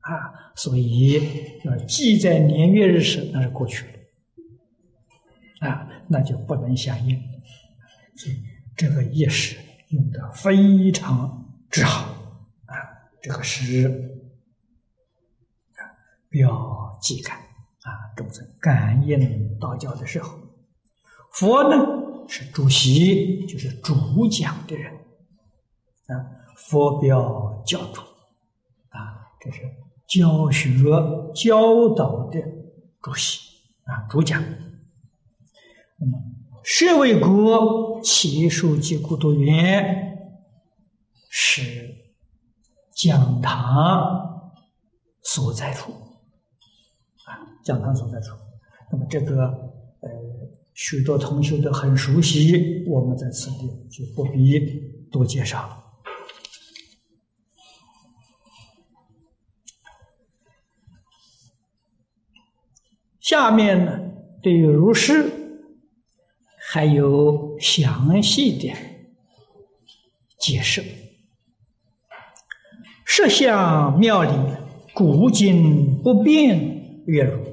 [0.00, 0.52] 啊！
[0.54, 1.14] 所以
[1.64, 7.20] 要记在年月日时，那是过去了啊，那就不能相应。
[8.14, 8.36] 所以
[8.80, 9.58] 这个意识
[9.88, 12.14] 用的非常之好
[12.64, 12.74] 啊！
[13.20, 13.86] 这个是
[15.76, 15.84] 啊，
[16.30, 17.36] 要记感
[17.82, 20.38] 啊，众生感应道教的时候，
[21.30, 22.24] 佛呢？
[22.26, 24.90] 是主席，就是主讲的人
[26.06, 26.14] 啊，
[26.56, 28.00] 佛表教主
[28.88, 29.60] 啊，这是
[30.08, 30.70] 教学
[31.34, 32.40] 教导的
[33.02, 33.40] 主席
[33.84, 34.42] 啊，主讲。
[35.98, 36.18] 那么，
[36.62, 39.64] 舍卫国七数及孤独云
[41.28, 41.94] 是
[42.94, 44.52] 讲堂
[45.22, 45.92] 所在处
[47.24, 48.34] 啊，讲堂所在处。
[48.90, 49.44] 那么，这个
[50.00, 50.08] 呃。
[50.72, 54.58] 许多同学都很熟悉，我们在此地就不必
[55.12, 55.76] 多介绍了。
[63.20, 63.98] 下面呢，
[64.42, 65.30] 对于如是
[66.72, 68.72] 还有详细的
[70.38, 70.84] 解释。
[73.04, 74.30] 设相妙理，
[74.94, 77.44] 古今不变，月如。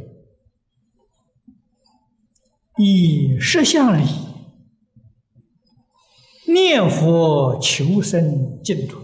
[2.78, 4.05] 以实相理
[6.45, 8.99] 念佛求生净土，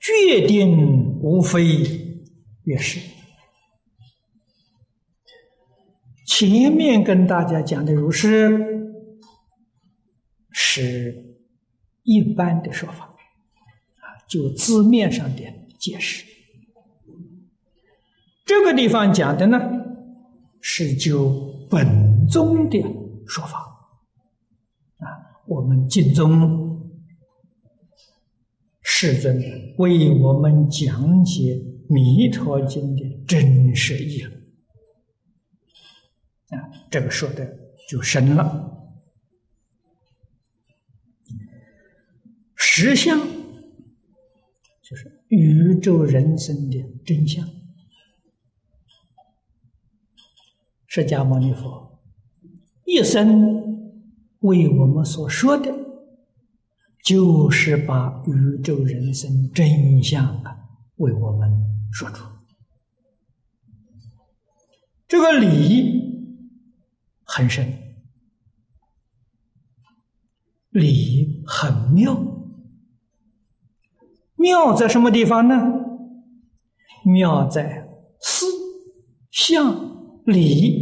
[0.00, 1.62] 决定无非
[2.64, 3.13] 月是。
[6.36, 8.58] 前面跟大家讲的如是，
[10.50, 11.14] 是
[12.02, 15.42] 一般的说法，啊，就字面上的
[15.78, 16.24] 解释。
[18.44, 19.60] 这个地方讲的呢，
[20.60, 21.30] 是就
[21.70, 22.82] 本宗的
[23.28, 23.58] 说法，
[24.96, 25.06] 啊，
[25.46, 26.64] 我们敬宗。
[28.82, 29.40] 世尊
[29.78, 31.54] 为我们讲解
[31.88, 34.30] 《弥陀经》的真实义了，
[36.90, 37.56] 这个说的
[37.88, 38.70] 就深了。
[42.56, 43.18] 实相
[44.82, 47.48] 就是宇宙人生的真相。
[50.86, 52.02] 释迦牟尼佛
[52.84, 54.00] 一生
[54.40, 55.84] 为我们所说的。
[57.04, 60.56] 就是把宇宙人生真相啊，
[60.96, 61.50] 为我们
[61.92, 62.24] 说出。
[65.06, 66.13] 这个理
[67.36, 67.66] 很深，
[70.70, 72.16] 理很妙。
[74.36, 75.56] 妙在什么地方呢？
[77.04, 77.88] 妙在
[78.20, 78.46] 思、
[79.32, 80.80] 相、理，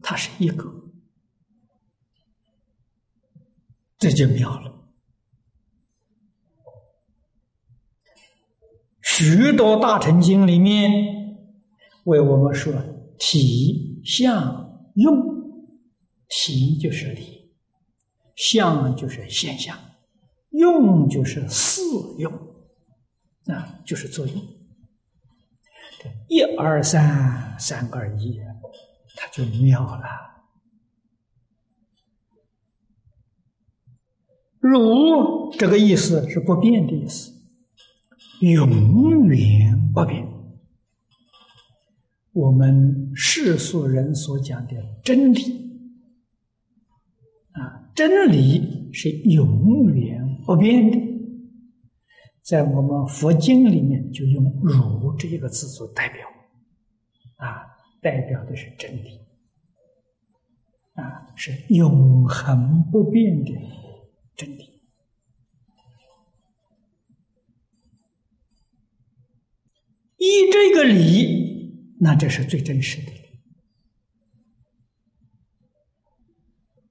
[0.00, 0.72] 它是一个，
[3.98, 4.72] 这就妙了。
[9.02, 10.92] 许多大乘经里面
[12.04, 12.72] 为我们说
[13.18, 15.37] 体相用，
[16.28, 17.50] 体就是理，
[18.36, 19.78] 相就是现象，
[20.50, 21.82] 用就是四
[22.18, 22.32] 用，
[23.46, 24.36] 啊，就是作用。
[26.28, 28.38] 一二三，三二一，
[29.16, 30.04] 它就妙了。
[34.60, 37.32] 如这个意思是不变的意思。
[38.40, 40.28] 永远不变。
[42.32, 45.67] 我们世俗人所讲的真理，
[47.98, 50.96] 真理是永远不变的。
[52.42, 56.24] 在我们佛经里面，就用“如”这一个字做代表，
[57.38, 57.66] 啊，
[58.00, 59.18] 代表的是真理，
[60.92, 63.52] 啊，是永恒不变的
[64.36, 64.80] 真理。
[70.18, 73.10] 依这个理，那这是最真实的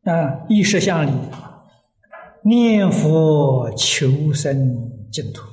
[0.09, 0.45] 啊！
[0.47, 1.11] 依实相理，
[2.43, 5.45] 念佛求生净土，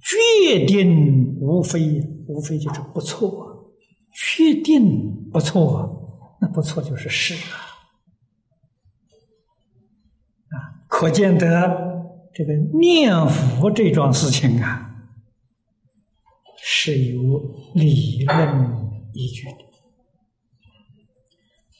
[0.00, 3.72] 决定无非无非就是不错，
[4.12, 7.56] 确定不错，那不错就是是啊！
[10.50, 11.90] 啊，可见得。
[12.34, 14.90] 这个念佛这桩事情啊，
[16.56, 17.38] 是有
[17.74, 19.58] 理论依据的，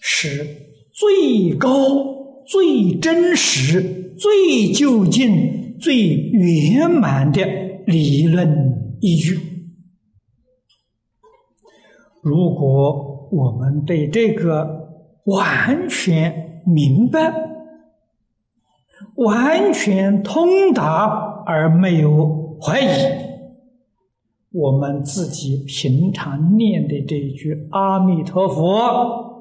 [0.05, 0.45] 是
[0.93, 1.71] 最高、
[2.45, 3.81] 最真实、
[4.19, 7.41] 最究竟、最圆满的
[7.87, 9.39] 理论依据。
[12.21, 14.89] 如果我们对这个
[15.25, 17.33] 完全明白，
[19.15, 21.07] 完全通达
[21.47, 22.87] 而没有怀疑，
[24.51, 29.32] 我们自己平常念的这一句阿弥陀佛，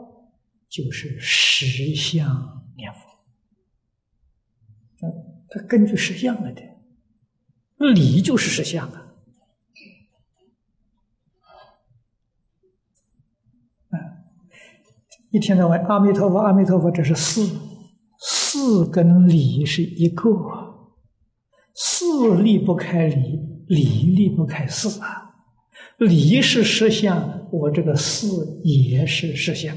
[0.72, 3.00] 就是实相念佛。
[5.50, 6.62] 它根据实相来的，
[7.94, 9.10] 理就是实相啊。
[15.32, 17.46] 一天到晚阿弥陀佛，阿弥陀佛，这是四。
[18.20, 20.30] 四跟理是一个，
[21.74, 25.34] 四离不开理，理离不开四啊。
[25.98, 29.76] 理是实相，我这个四也是实相。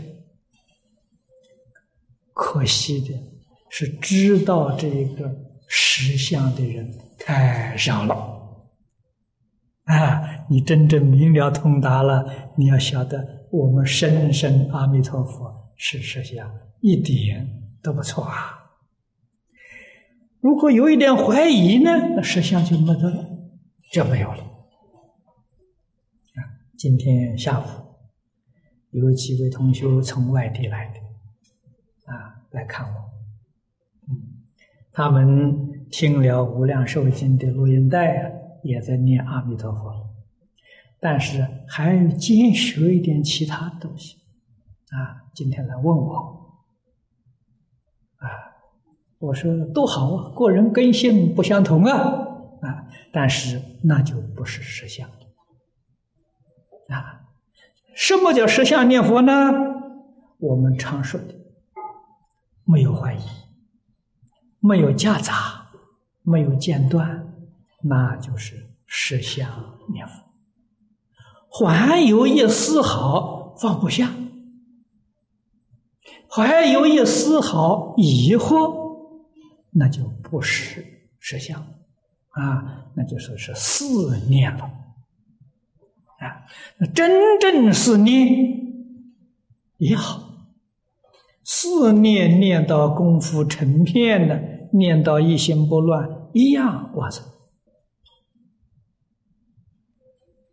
[2.34, 3.14] 可惜的
[3.70, 5.34] 是，知道这个
[5.68, 8.14] 实相的人太少了。
[9.84, 17.46] 啊，你真正明了通达了，你要晓得，我们深深阿弥陀佛是实相，一点
[17.82, 18.60] 都不错啊。
[20.40, 23.24] 如果有一点怀疑呢，那实相就没得了，
[23.92, 24.42] 就没有了。
[24.42, 26.38] 啊，
[26.78, 27.64] 今天下午
[28.90, 31.00] 有几位同学从外地来的，
[32.54, 32.94] 来看我。
[34.08, 34.16] 嗯，
[34.92, 38.30] 他们听了《无量寿经》的录音带啊，
[38.62, 39.92] 也在念阿弥陀佛，
[41.00, 44.16] 但是还兼学一点其他东西。
[44.90, 46.14] 啊，今天来问我，
[48.16, 48.54] 啊。
[49.20, 51.98] 我说都好啊，个人根性不相同啊，
[52.60, 55.08] 啊，但是那就不是实相
[56.88, 57.22] 啊。
[57.94, 59.32] 什么叫实相念佛呢？
[60.40, 61.34] 我们常说的，
[62.64, 63.22] 没有怀疑，
[64.60, 65.66] 没有夹杂，
[66.22, 67.34] 没有间断，
[67.82, 70.24] 那就是实相念佛。
[71.68, 74.12] 还有一丝毫放不下，
[76.28, 79.14] 还有一丝毫疑惑，
[79.70, 80.84] 那就不是
[81.20, 81.60] 实相
[82.30, 84.64] 啊，那就说是思念了
[86.18, 86.42] 啊。
[86.78, 88.26] 那真正是念
[89.76, 90.33] 也好，
[91.44, 97.24] 四念念到功夫成片的，念到一心不乱，一样完成。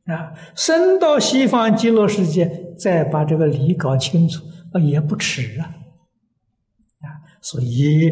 [0.05, 5.73] 啊，升到西方极乐世界，再把这个理搞清楚啊，也不迟啊！
[6.99, 7.07] 啊，
[7.41, 8.11] 所以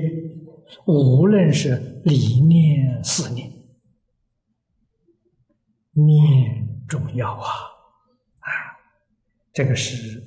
[0.86, 3.52] 无论是理念、思念，
[5.92, 7.50] 念重要啊！
[8.40, 8.50] 啊，
[9.52, 10.24] 这个是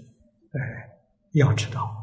[0.53, 0.61] 呃
[1.33, 2.02] 要知道。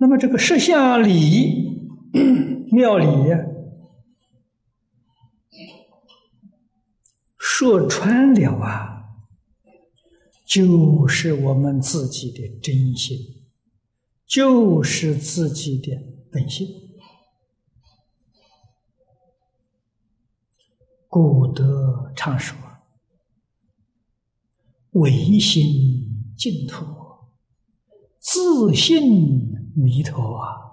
[0.00, 1.78] 那么这个摄像礼
[2.72, 3.06] 庙里。
[7.38, 9.04] 说穿了啊，
[10.46, 13.18] 就是我们自己的真心，
[14.26, 15.92] 就是自己的
[16.32, 16.66] 本性。
[21.06, 22.56] 古德常说
[24.92, 26.86] ：“唯心净土，
[28.18, 30.70] 自信弥陀啊。”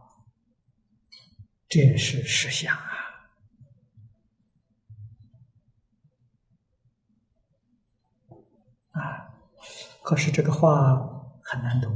[1.69, 2.93] 这是实相啊。
[8.91, 9.01] 啊，
[10.01, 10.95] 可是这个话
[11.43, 11.95] 很难懂。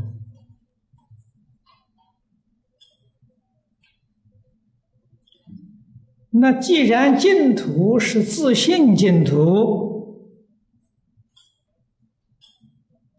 [6.33, 10.35] 那既然净土是自信净土，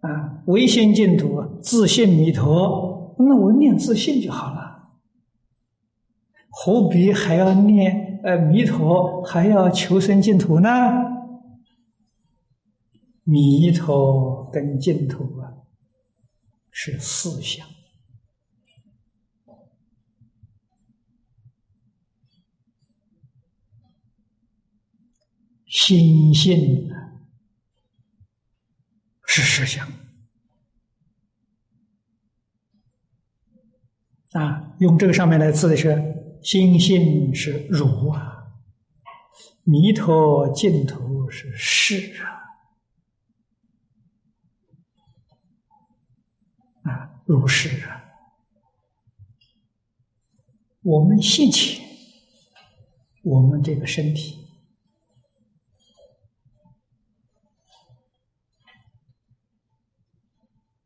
[0.00, 4.90] 啊，唯心净土，自信弥陀，那我念自信就好了，
[6.50, 10.68] 何必还要念呃弥陀，还要求生净土呢？
[13.24, 15.54] 弥陀跟净土啊，
[16.70, 17.66] 是四相，
[25.66, 26.90] 心性
[29.24, 29.88] 是实相。
[34.32, 34.74] 啊。
[34.78, 38.48] 用这个上面来字是心性是如啊，
[39.62, 42.42] 弥陀净土是是啊。
[46.90, 48.04] 啊如是啊，
[50.82, 51.80] 我们现前，
[53.22, 54.48] 我们这个身体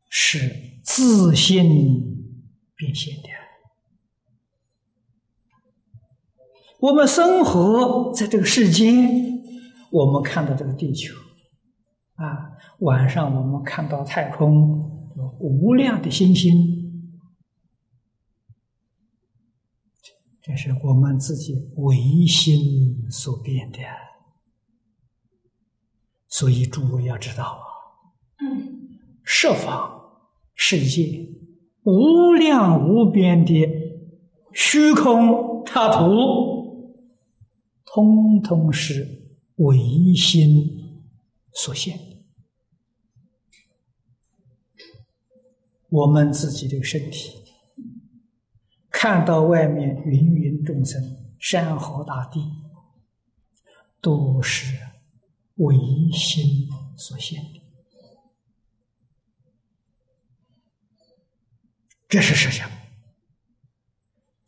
[0.07, 2.16] 是自信
[2.77, 3.29] 变现的。
[6.79, 9.41] 我们生活在这个世间，
[9.91, 11.13] 我们看到这个地球
[12.15, 14.93] 啊，晚上我们看到太空。
[15.39, 17.11] 无量的星星，
[20.39, 21.97] 这是我们自己唯
[22.27, 23.79] 心所变的，
[26.27, 27.65] 所以诸位要知道啊，
[29.23, 30.21] 设法
[30.53, 31.27] 世界
[31.87, 33.65] 无量无边的
[34.53, 36.05] 虚空插图，
[37.85, 39.07] 通通是
[39.55, 39.77] 唯
[40.13, 40.67] 心
[41.53, 41.97] 所现。
[45.87, 47.31] 我们自己的身体，
[48.89, 51.01] 看到外面芸芸众生、
[51.39, 52.41] 山河大地，
[54.01, 54.77] 都是
[55.55, 55.73] 唯
[56.11, 56.67] 心
[56.97, 57.41] 所现
[62.07, 62.69] 这是实相。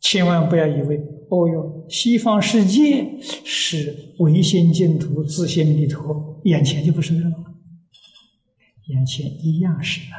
[0.00, 0.96] 千万不要以为
[1.30, 7.30] 哦哟，西方世界是唯心净土、自性弥陀，眼前就不是了？
[8.86, 10.16] 眼前一样是啊。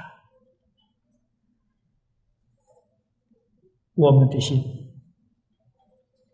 [3.96, 4.64] 我们的心，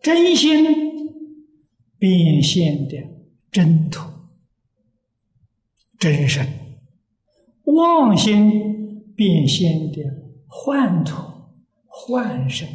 [0.01, 0.65] 真心
[1.97, 2.97] 变现的
[3.49, 4.07] 真土、
[5.97, 6.45] 真身；
[7.63, 11.15] 妄心变现的幻土、
[11.85, 12.67] 幻身。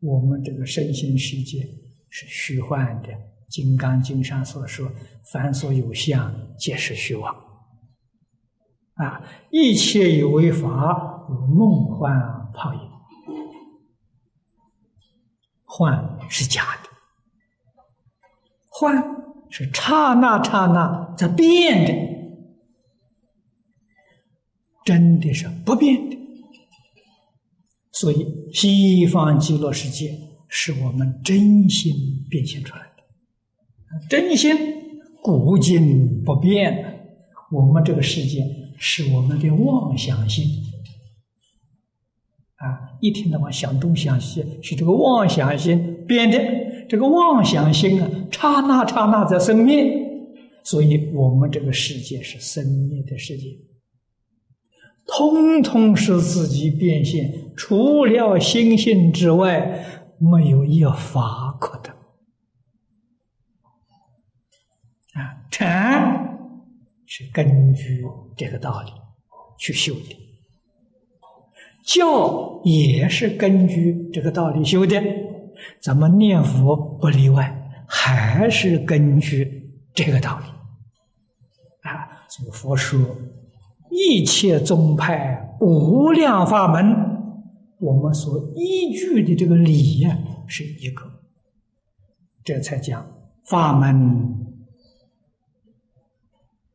[0.00, 1.66] 我们这个身心世界
[2.10, 3.08] 是虚幻的，
[3.48, 4.90] 《金刚经》上所说
[5.32, 7.34] ：“凡所有相，皆是虚妄。”
[8.94, 11.10] 啊，一切有为法。
[11.26, 12.12] 如梦幻
[12.52, 12.80] 泡影，
[15.64, 16.90] 幻是假的，
[18.68, 19.02] 幻
[19.48, 21.92] 是刹那刹那在变的，
[24.84, 26.16] 真的是不变的。
[27.94, 30.12] 所以，西方极乐世界
[30.48, 31.94] 是我们真心
[32.28, 34.52] 变现出来的，真心
[35.22, 36.90] 古今不变。
[37.52, 38.44] 我们这个世界
[38.78, 40.44] 是我们的妄想心
[42.56, 46.38] 啊，一天到晚想东想西，是这个妄想心变的。
[46.88, 49.84] 这个妄想心啊，刹那刹那在生灭，
[50.64, 53.56] 所以我们这个世界是生灭的世界。
[55.06, 59.84] 通通是自己变现，除了心性之外，
[60.18, 61.90] 没有一法可得。
[65.14, 66.38] 啊，禅
[67.06, 68.04] 是根据
[68.36, 68.90] 这个道理
[69.58, 70.16] 去修的，
[71.84, 75.00] 教也是根据这个道理修的，
[75.80, 81.88] 咱们念佛不例外，还是根据这个道理。
[81.88, 83.00] 啊，这个佛说。
[83.96, 87.13] 一切宗派无量法门，
[87.84, 90.18] 我们所依据的这个理呀
[90.48, 91.02] 是一个，
[92.42, 93.06] 这才讲
[93.44, 94.46] 法门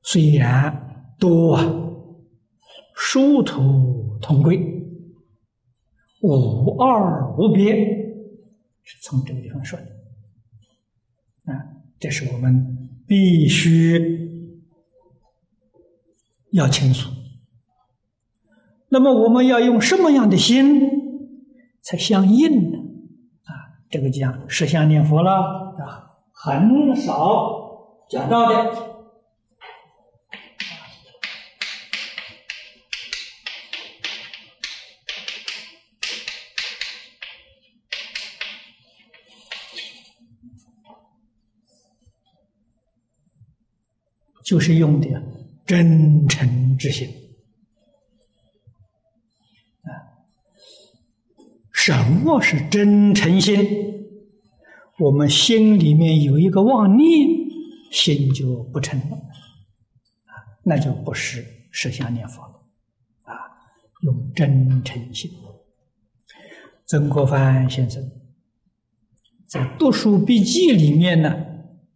[0.04, 1.66] 虽然多啊，
[2.96, 4.60] 殊途同归，
[6.22, 7.76] 无二无别，
[8.84, 9.86] 是从这个地方说的。
[11.52, 11.58] 啊，
[12.00, 14.28] 这是我们必须。
[16.52, 17.12] 要清楚，
[18.90, 20.99] 那么我们要用什么样的心
[21.90, 22.78] 才相应呢？
[23.46, 25.32] 啊，这个讲十相念佛了
[25.80, 28.72] 啊，很少讲到的，
[44.46, 45.10] 就是用的。
[45.66, 47.08] 真诚之心
[51.90, 53.58] 什么是真诚心？
[55.00, 57.28] 我们心里面有一个妄念，
[57.92, 60.32] 心就不成了啊，
[60.64, 62.54] 那就不是实相念佛了
[63.24, 63.34] 啊！
[64.04, 65.32] 用真诚心，
[66.86, 68.04] 曾国藩先生
[69.48, 71.44] 在读书笔记里面呢，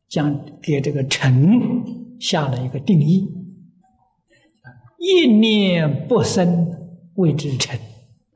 [0.10, 1.86] 将给这个“诚”
[2.20, 3.32] 下了一个定义。
[4.98, 6.68] 一念不生
[7.14, 7.80] 谓之诚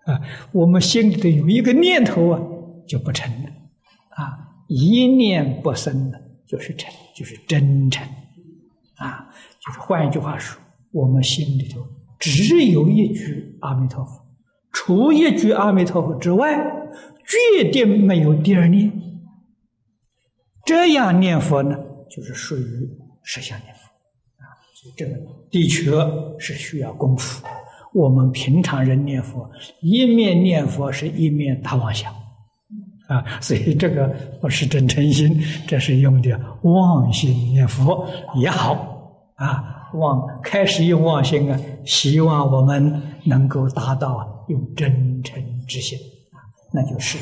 [0.07, 0.21] 啊！
[0.53, 2.41] 我们心里头有一个念头啊，
[2.87, 3.49] 就不成了
[4.11, 4.39] 啊！
[4.67, 8.07] 一念不生的，就是成，就是真诚
[8.95, 9.29] 啊！
[9.59, 10.57] 就是换一句话说，
[10.91, 11.85] 我们心里头
[12.17, 14.25] 只有一句阿弥陀佛，
[14.71, 16.57] 除一句阿弥陀佛之外，
[17.25, 18.89] 绝对没有第二念。
[20.65, 21.77] 这样念佛呢，
[22.09, 22.89] 就是属于
[23.23, 23.81] 实相念佛。
[24.37, 25.13] 啊，所以这个
[25.51, 25.91] 的确
[26.39, 27.45] 是需要功夫。
[27.93, 29.49] 我们平常人念佛，
[29.81, 32.13] 一面念佛是一面大妄想，
[33.07, 34.07] 啊，所以这个
[34.41, 38.73] 不是真诚心，这是用的妄心念佛也好
[39.35, 39.73] 啊。
[39.93, 45.97] 妄开始用妄心啊，希望我们能够达到用真诚之心
[46.31, 46.37] 啊，
[46.73, 47.17] 那就是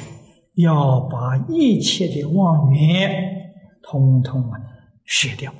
[0.56, 3.12] 要把一切的妄念
[3.84, 4.60] 通通啊
[5.06, 5.54] 舍掉。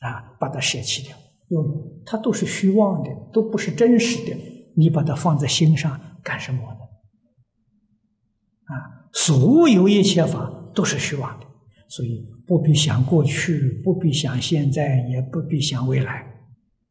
[0.00, 1.14] 啊，把它舍弃掉，
[1.50, 1.64] 因为
[2.06, 4.36] 它都是虚妄的，都不是真实的。
[4.76, 6.78] 你把它放在心上干什么呢？
[8.66, 11.46] 啊，所有一切法都是虚妄的，
[11.88, 16.20] 所以不必想过去，不必想现在，也不必想未来，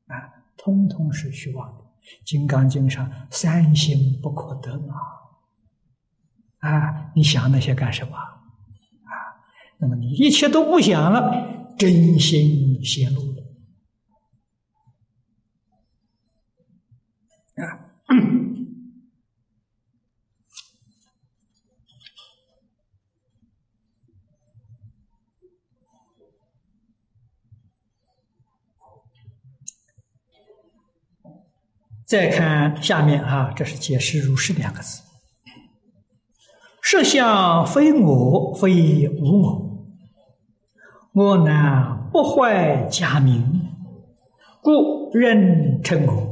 [0.08, 0.14] 啊，
[0.58, 1.80] 通通是虚妄的。
[2.26, 4.96] 《金刚经》上三心不可得嘛，
[6.58, 8.18] 啊，你想那些干什么？
[8.18, 9.14] 啊，
[9.80, 11.56] 那么你一切都不想了。
[11.78, 13.42] 真心显露了
[17.56, 17.88] 啊！
[32.10, 35.04] 再看下面啊，这是解释“如是”两个字
[36.82, 39.88] ：“色相非我，非无我。”
[41.14, 43.62] 我乃不坏假名，
[44.60, 46.28] 故人称我。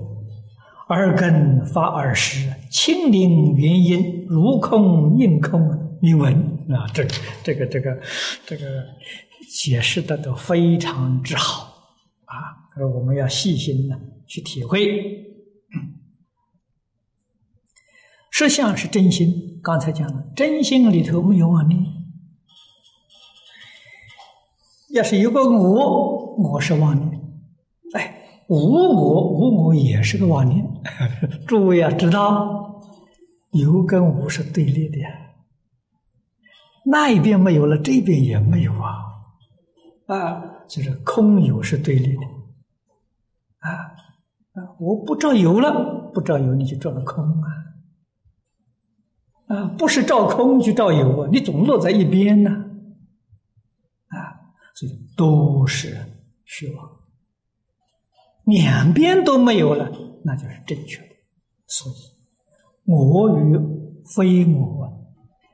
[0.90, 5.62] 耳根发耳识，清灵元音，如空应空，
[6.02, 6.34] 明闻
[6.74, 6.90] 啊！
[6.92, 7.10] 这个、
[7.44, 8.00] 这个、这个、
[8.48, 8.66] 这个
[9.48, 11.72] 解释的都非常之好
[12.26, 12.66] 啊！
[12.74, 15.27] 可我们要细心的去体会。
[18.40, 19.60] 实相是真心。
[19.64, 21.84] 刚才讲了，真心里头没有妄念。
[24.92, 27.20] 要是有个我，我是妄念。
[27.96, 30.64] 哎，无我，无我也是个妄念。
[31.48, 32.80] 诸位要知道，
[33.54, 35.10] 有跟无是对立的呀。
[36.86, 38.98] 那一边没有了，这边也没有啊。
[40.06, 42.22] 啊，就是空有是对立的。
[43.58, 43.72] 啊
[44.54, 47.64] 啊，我不照有了，不照有你就照了空啊。
[49.48, 52.52] 啊，不是照空就照有啊，你总落在一边呢。
[54.10, 54.18] 啊
[54.76, 55.98] 所以都是
[56.46, 56.88] 虚妄，
[58.46, 59.92] 两边都没有了，
[60.24, 61.08] 那就是正确的。
[61.66, 61.96] 所以，
[62.86, 63.58] 我与
[64.16, 64.88] 非我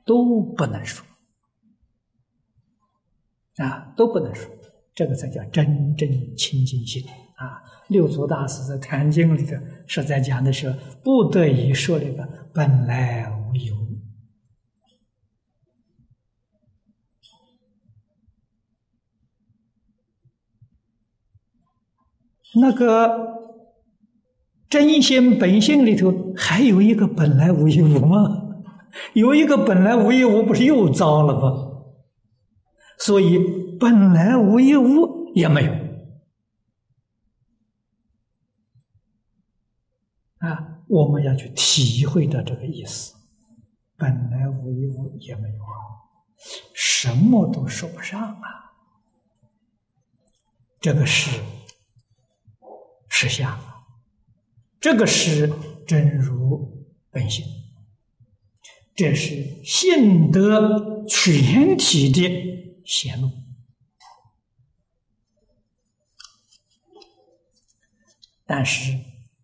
[0.06, 1.06] 都不能说
[3.58, 4.52] 啊，都不能说，
[4.94, 7.02] 这个才叫真正清净心
[7.36, 7.64] 啊。
[7.88, 9.56] 六祖大师在《坛经》里头
[9.88, 13.83] 是在讲的是不得已说那个本来无有。
[22.56, 23.34] 那个
[24.70, 28.40] 真心本性里头还有一个本来无一物吗？
[29.14, 31.70] 有一个本来无一物，不是又糟了吗？
[33.00, 33.40] 所以
[33.80, 35.72] 本来无一物也没有
[40.48, 40.84] 啊！
[40.88, 43.16] 我们要去体会到这个意思，
[43.98, 45.74] 本来无一物也没有啊，
[46.74, 48.78] 什么都说不上啊，
[50.80, 51.42] 这个是。
[53.16, 53.60] 实相，
[54.80, 55.48] 这个是
[55.86, 57.46] 真如本性，
[58.96, 63.30] 这是性德全体的显露。
[68.48, 68.92] 但是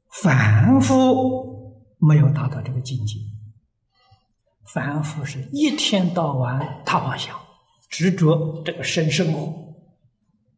[0.09, 3.19] 凡夫没有达到这个境界，
[4.65, 7.39] 凡夫是一天到晚他妄想，
[7.87, 9.75] 执着这个生生活，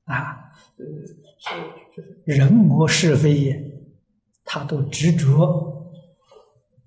[0.05, 1.80] 啊，呃。
[2.23, 3.61] 人魔是非也，
[4.45, 5.93] 他都执着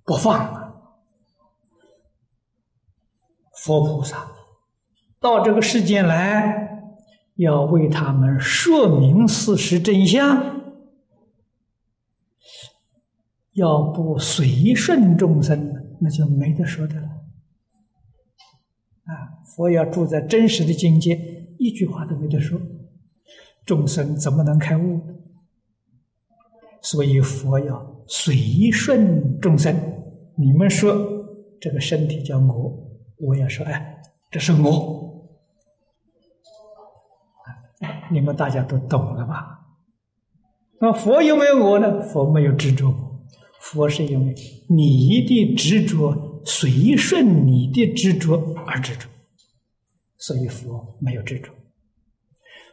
[0.05, 0.75] 不放啊！
[3.63, 4.31] 佛菩萨
[5.21, 6.93] 到这个世间来，
[7.37, 10.61] 要为他们说明事实真相，
[13.53, 17.09] 要不随顺众生，那就没得说的了。
[19.05, 21.17] 啊，佛要住在真实的境界，
[21.59, 22.61] 一句话都没得说。
[23.65, 25.01] 众生怎么能开悟？
[26.83, 29.75] 所以佛要随顺众生。
[30.37, 30.95] 你们说
[31.61, 32.73] 这个身体叫我，
[33.19, 35.03] 我也说哎，这是我。
[38.11, 39.61] 你们大家都懂了吧？
[40.81, 42.03] 那佛有没有我呢？
[42.03, 42.95] 佛没有执着，
[43.61, 44.35] 佛是因为
[44.69, 48.37] 你的执着随顺你的执着
[48.67, 49.09] 而执着，
[50.19, 51.51] 所以佛没有执着。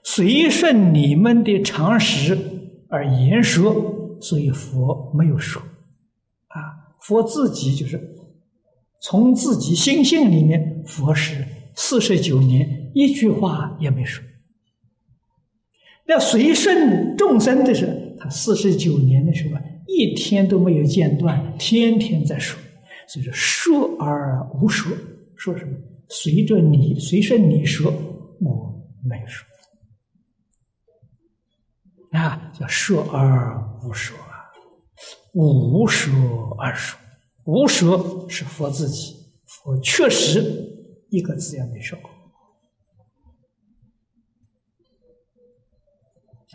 [0.03, 2.37] 随顺你们的常识
[2.89, 5.61] 而言说，所以佛没有说，
[6.47, 7.99] 啊，佛自己就是
[9.01, 11.45] 从自己心性里面，佛是
[11.75, 14.23] 四十九年一句话也没说。
[16.07, 19.55] 要随顺众生的时候，他四十九年的时候
[19.87, 22.59] 一天都没有间断，天天在说，
[23.07, 24.91] 所以说说而无说，
[25.35, 25.71] 说什么？
[26.09, 27.93] 随着你随顺你说，
[28.41, 29.47] 我没说。
[32.11, 34.51] 啊，叫说而无说啊，
[35.33, 36.99] 无说而说，
[37.45, 40.43] 无说是佛自己，佛确实
[41.09, 42.09] 一个字也没说过。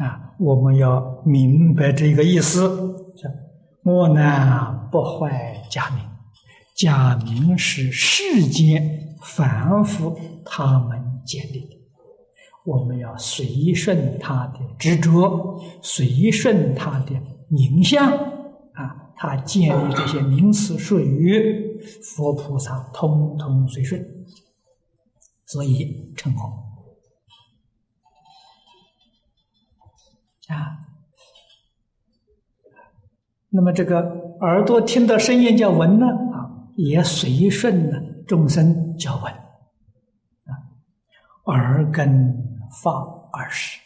[0.05, 2.69] 啊，我们要明白这个意思。
[3.17, 3.31] 叫
[3.83, 6.05] 我呢不坏假名，
[6.77, 11.76] 假名是世间凡夫他们建立的。
[12.67, 17.14] 我们要随顺他的执着，随顺他的
[17.47, 18.12] 名相
[18.73, 24.05] 啊，他建立这些名词术语，佛菩萨通通随顺，
[25.47, 26.43] 所以成功
[30.49, 30.83] 啊。
[33.49, 34.01] 那么这个
[34.41, 40.51] 耳朵听到声音叫闻呢啊，也随顺了众生叫闻啊，
[41.45, 42.43] 耳根。
[42.83, 43.81] 放二十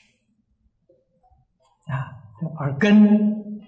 [1.87, 2.23] 啊，
[2.59, 3.61] 耳根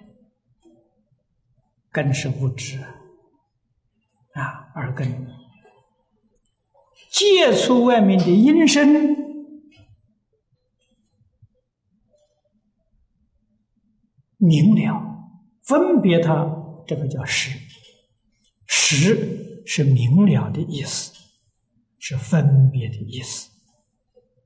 [1.91, 2.83] 根是物质。
[4.35, 5.29] 啊，耳根。
[7.11, 8.87] 接触外面的音声，
[14.39, 15.29] 明了
[15.63, 16.47] 分别它，
[16.87, 17.51] 这个叫，识
[18.67, 21.13] 识是明了的意思，
[21.99, 23.51] 是分别的意思。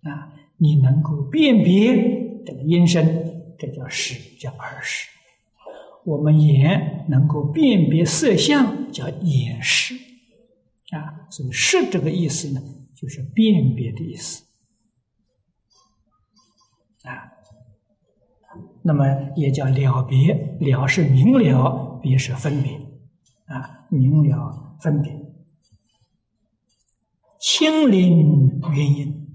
[0.03, 3.05] 啊，你能够辨别这个音声，
[3.59, 5.09] 这叫识，叫耳识。
[6.05, 9.95] 我们眼能够辨别色相，叫眼识。
[10.93, 12.63] 啊，所以识这个意思呢，
[12.95, 14.45] 就是辨别的意思。
[17.03, 17.33] 啊，
[18.83, 19.05] 那么
[19.35, 22.73] 也叫了别，了是明了，别是分别。
[23.47, 25.13] 啊，明了分别。
[27.41, 29.26] 清灵原因。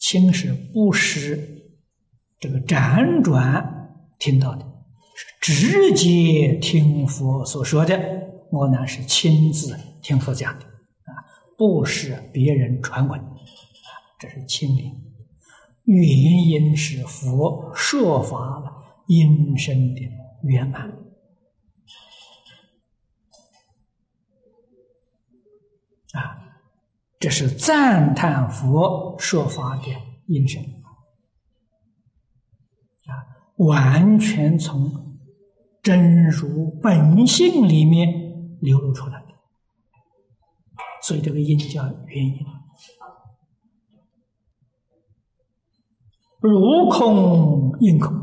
[0.00, 1.38] 清是不是
[2.40, 4.66] 这个辗转听到的，
[5.14, 8.00] 是直接听佛所说的。
[8.50, 11.12] 我呢是亲自听佛讲的，啊，
[11.56, 13.36] 不是别人传闻，啊，
[14.18, 14.90] 这是清灵。
[15.84, 18.72] 原因是佛说法了，
[19.06, 20.00] 因身的
[20.42, 20.90] 圆满，
[26.14, 26.39] 啊。
[27.20, 29.82] 这是赞叹佛说法的
[30.26, 30.62] 音声
[33.04, 33.12] 啊，
[33.56, 35.18] 完全从
[35.82, 39.34] 真如本性里面流露出来的，
[41.02, 42.38] 所以这个音叫原音，
[46.40, 48.14] 如空应空，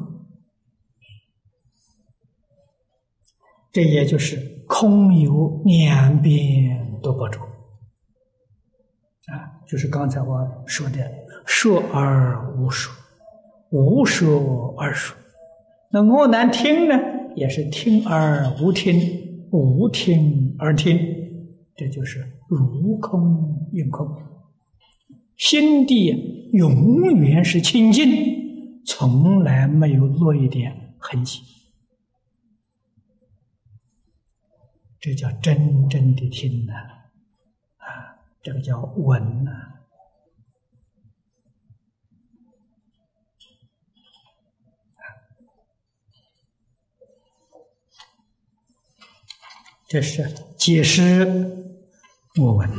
[3.72, 7.47] 这也就是空有两边都不住。
[9.68, 11.00] 就是刚才我说的
[11.46, 12.94] “说而无说，
[13.70, 15.16] 无说而说”。
[15.92, 16.96] 那我难听呢，
[17.36, 20.98] 也是听而无听，无听而听，
[21.76, 24.08] 这就是如空应空。
[25.36, 31.42] 心地永远是清净，从来没有落一点痕迹。
[35.00, 36.74] 这叫真正的听呢。
[38.42, 39.52] 这个叫闻呐，
[49.90, 51.26] 这是解释
[52.40, 52.70] 我闻。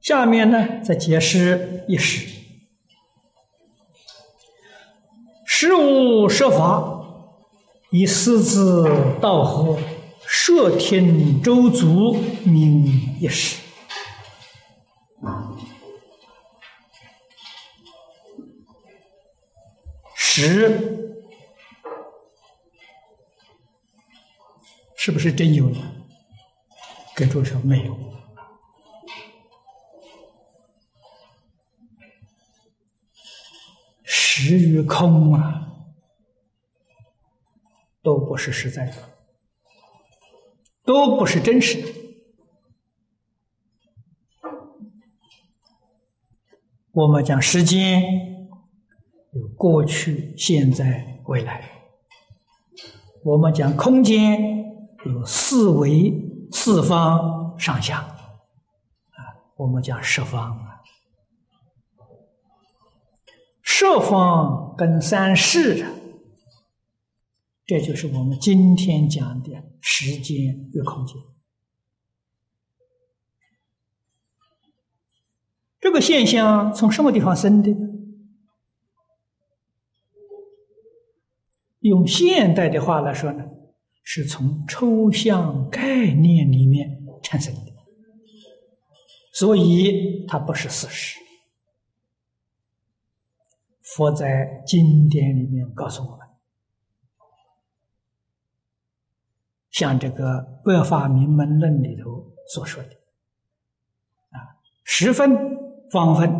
[0.00, 2.37] 下面呢，再解释一识。
[5.60, 7.04] 十五设法，
[7.90, 8.84] 以四字
[9.20, 9.76] 道合，
[10.24, 12.86] 摄天周足，名
[13.18, 13.60] 一时。
[20.14, 21.10] 十
[24.96, 25.78] 是不是真有呢？
[27.16, 27.98] 跟诸说没有。
[34.48, 35.68] 实与空啊，
[38.02, 38.94] 都不是实在的，
[40.84, 41.88] 都不是真实的。
[46.92, 48.02] 我们讲时间
[49.32, 51.60] 有过去、现在、未来；
[53.22, 54.40] 我们讲空间
[55.04, 56.12] 有四维、
[56.50, 57.98] 四方、上下。
[57.98, 59.20] 啊，
[59.56, 60.58] 我们讲十方。
[63.80, 65.86] 设方跟三世，
[67.64, 71.16] 这就是我们今天讲的时间与空间。
[75.78, 77.70] 这个现象从什么地方生的？
[81.78, 83.44] 用现代的话来说呢，
[84.02, 87.72] 是从抽象概念里面产生的，
[89.32, 91.27] 所以它不是事实。
[93.98, 96.28] 佛在经典里面告诉我们，
[99.72, 102.90] 像这个《百法明门论》里头所说的，
[104.30, 105.36] 啊，十分
[105.90, 106.30] 方分，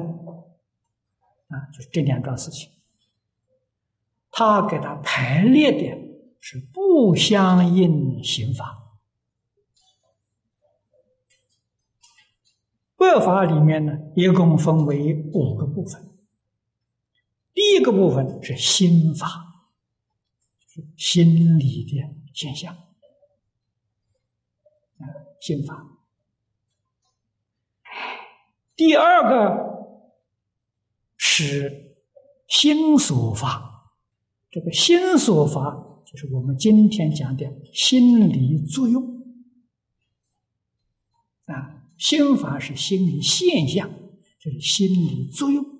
[1.49, 2.71] 啊，就是这两桩事情，
[4.31, 5.99] 他给他排列的
[6.39, 8.85] 是不相应刑法。
[12.97, 16.08] 百法里面呢，一共分为五个部分。
[17.59, 19.27] 第一个部分是心法，
[20.69, 21.97] 是心理的
[22.33, 22.73] 现象，
[24.99, 25.03] 啊，
[25.41, 25.99] 心法。
[28.77, 30.07] 第二个
[31.17, 31.97] 是
[32.47, 33.91] 心所法，
[34.53, 37.45] 这个心所法就是我们今天讲的
[37.75, 39.21] 心理作用，
[41.47, 43.91] 啊，心法是心理现象，
[44.39, 45.78] 就是心理作用。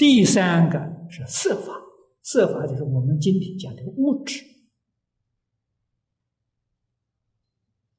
[0.00, 0.78] 第三个
[1.10, 1.74] 是色法，
[2.22, 4.42] 色法就是我们今天讲的物质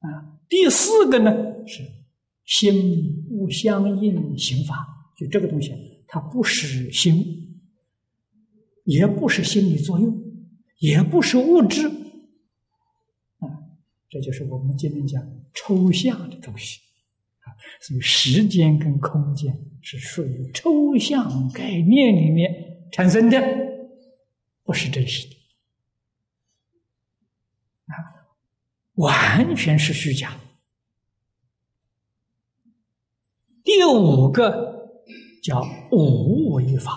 [0.00, 0.36] 啊。
[0.48, 1.80] 第四个呢是
[2.44, 4.84] 心不相应行法，
[5.16, 5.70] 就这个东西，
[6.08, 7.62] 它不是心，
[8.82, 10.20] 也不是心理作用，
[10.78, 13.46] 也不是物质啊。
[14.10, 15.24] 这就是我们今天讲
[15.54, 16.80] 抽象的东西。
[17.82, 23.42] 所以，时间跟空间是属于抽象概念里面产生的，
[24.62, 25.34] 不是真实的
[27.86, 27.92] 啊，
[28.94, 30.38] 完全是虚假。
[33.64, 35.02] 第五个
[35.42, 35.60] 叫
[35.90, 36.92] 无为法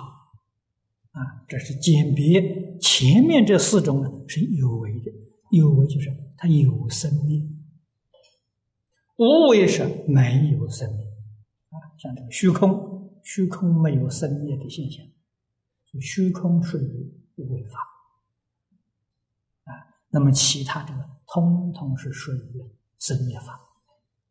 [1.13, 5.11] 啊，这是鉴别前面这四种呢是有为的，
[5.49, 7.54] 有为就是它有生命。
[9.17, 11.05] 无为是没有生命
[11.69, 15.05] 啊，像这个虚空，虚空没有生灭的现象，
[16.01, 17.79] 虚空属于无为法
[19.63, 19.71] 啊。
[20.09, 22.61] 那么其他这个通通是属于
[22.99, 23.53] 生灭法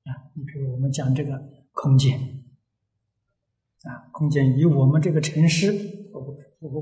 [0.04, 0.30] 啊。
[0.34, 2.20] 你比如我们讲这个空间
[3.84, 5.72] 啊，空间以我们这个城市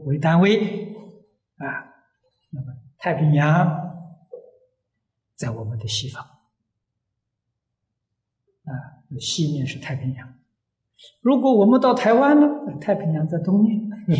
[0.07, 0.93] 为单位
[1.57, 1.67] 啊，
[2.51, 3.67] 那么太平洋
[5.37, 6.32] 在我们的西方。
[8.65, 8.73] 啊，
[9.19, 10.29] 西面是太平洋。
[11.21, 12.47] 如果我们到台湾呢，
[12.81, 14.15] 太平洋在东面，那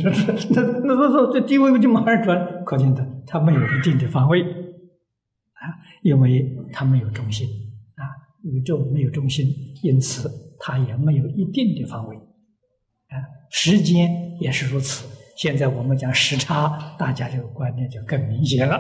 [0.51, 5.63] 那那那这地位不就马上转，可见的它没有一定的方位啊，
[6.03, 7.47] 因为它没有中心
[7.95, 8.03] 啊，
[8.43, 9.47] 宇宙没有中心，
[9.85, 10.29] 因此
[10.59, 13.15] 它也没有一定的方位啊。
[13.51, 15.07] 时间也是如此。
[15.37, 18.75] 现在我们讲时差，大家这个观念就更明显了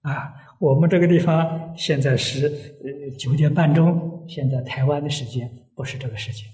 [0.00, 0.32] 啊。
[0.58, 4.05] 我们这个地方现在是呃九点半钟。
[4.28, 6.48] 现在台湾的时间不是这个时间，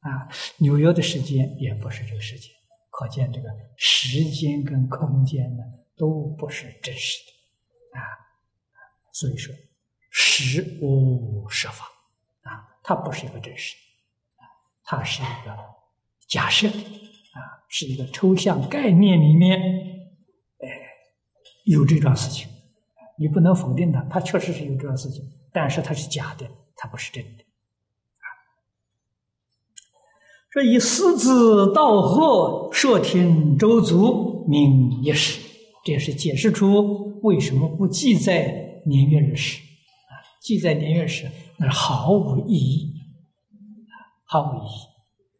[0.00, 2.50] 啊，纽约的时间也不是这个时间，
[2.90, 5.62] 可见这个时间跟空间呢
[5.96, 7.18] 都不是真实
[7.92, 8.02] 的，啊，
[9.12, 9.54] 所以说
[10.10, 11.84] 实无设法，
[12.42, 13.74] 啊，它不是一个真实
[14.36, 14.46] 的，啊，
[14.84, 15.56] 它是一个
[16.28, 16.68] 假设。
[16.68, 16.78] 的，
[17.32, 19.56] 啊，是一个抽象概念里面，
[20.58, 20.66] 哎，
[21.64, 22.48] 有这桩事情，
[23.16, 26.44] 你不能否定它，它确实是有这桩事情，但是它是假的。
[26.82, 27.44] 它不是真的
[28.20, 28.24] 啊！
[30.50, 35.42] 所以四字道贺，摄听周族名一时，
[35.84, 40.24] 这也是解释出为什么不记载年月日时啊？
[40.40, 42.94] 记载年月时那是毫无意义，
[44.24, 44.88] 毫无意义。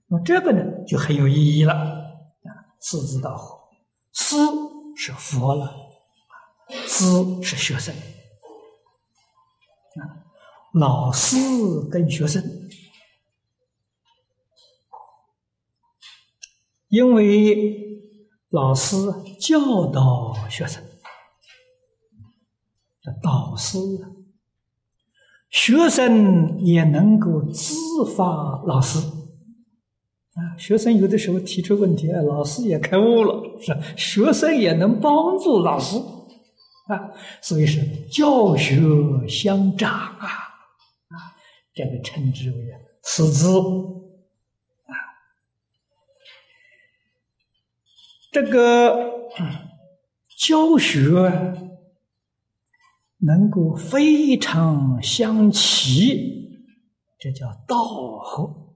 [0.08, 2.52] 那这个呢，就很有意义了啊！
[2.80, 3.58] 四字道贺，
[4.12, 4.36] 师
[4.94, 5.74] 是佛了，
[6.86, 7.94] 资是学生。
[10.72, 11.36] 老师
[11.90, 12.42] 跟学生，
[16.88, 18.00] 因为
[18.50, 18.96] 老师
[19.40, 20.80] 教导学生，
[23.20, 23.78] 导师，
[25.50, 27.74] 学生也能够自
[28.14, 30.54] 发老师啊。
[30.56, 35.96] 学生有的时候提出问题，老师也开悟了，是学生也能帮助老师
[36.86, 37.10] 啊。
[37.42, 38.80] 所以是教学
[39.28, 40.46] 相长啊。
[41.80, 42.56] 这个称之为
[43.02, 43.58] 师资
[44.84, 44.92] 啊，
[48.30, 49.30] 这个
[50.36, 51.08] 教学
[53.16, 56.66] 能够非常相齐，
[57.18, 57.82] 这叫道
[58.18, 58.74] 合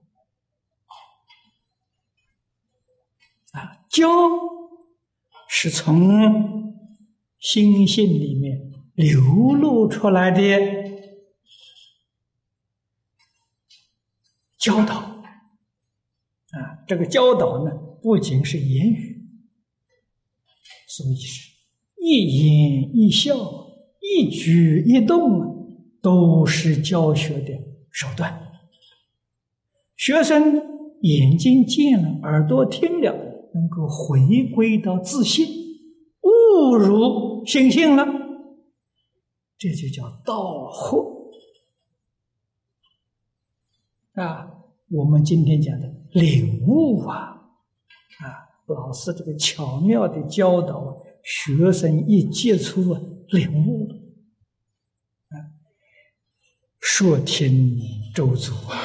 [3.51, 3.85] 啊。
[3.87, 4.07] 教
[5.47, 6.73] 是从
[7.37, 9.21] 心性里面流
[9.53, 10.74] 露出来的。
[14.65, 19.21] 教导啊，这个教导呢，不仅是言语，
[20.87, 21.51] 所以是
[22.01, 23.35] 一言一笑、
[24.01, 27.53] 一举一动都是教学的
[27.91, 28.41] 手段。
[29.95, 33.13] 学生眼睛见了，耳朵听了，
[33.53, 35.45] 能够回归到自信，
[36.21, 38.03] 误入心性了，
[39.59, 41.29] 这就叫道惑
[44.13, 44.53] 啊。
[44.91, 47.17] 我们今天讲的领悟啊，
[48.19, 53.95] 啊，老师这个巧妙的教导，学生一接触啊，领悟了，
[55.29, 55.41] 啊，
[56.79, 57.79] 说听
[58.13, 58.77] 周足啊，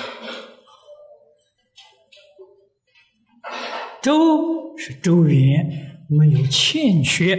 [4.02, 7.36] 周是周圆，没有欠缺，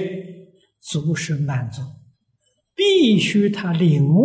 [0.80, 1.82] 足是满足，
[2.76, 4.22] 必须他领悟，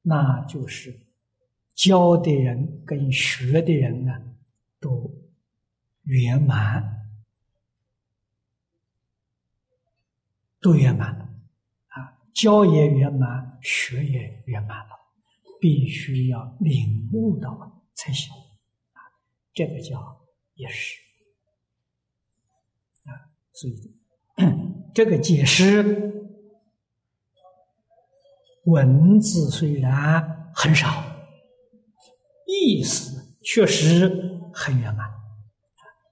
[0.00, 1.07] 那就是。
[1.78, 4.12] 教的人跟学的人呢，
[4.80, 5.08] 都
[6.02, 7.06] 圆满，
[10.60, 11.28] 都圆满了
[11.90, 12.18] 啊！
[12.34, 14.90] 教也圆满，学也圆满了，
[15.60, 18.34] 必须要领悟到才行
[18.94, 18.98] 啊！
[19.54, 20.20] 这个叫
[20.54, 21.00] 也是
[23.04, 23.94] 啊，所以
[24.92, 26.12] 这个解释
[28.64, 31.07] 文字虽然很少，
[32.48, 34.08] 意思确实
[34.52, 35.06] 很圆满。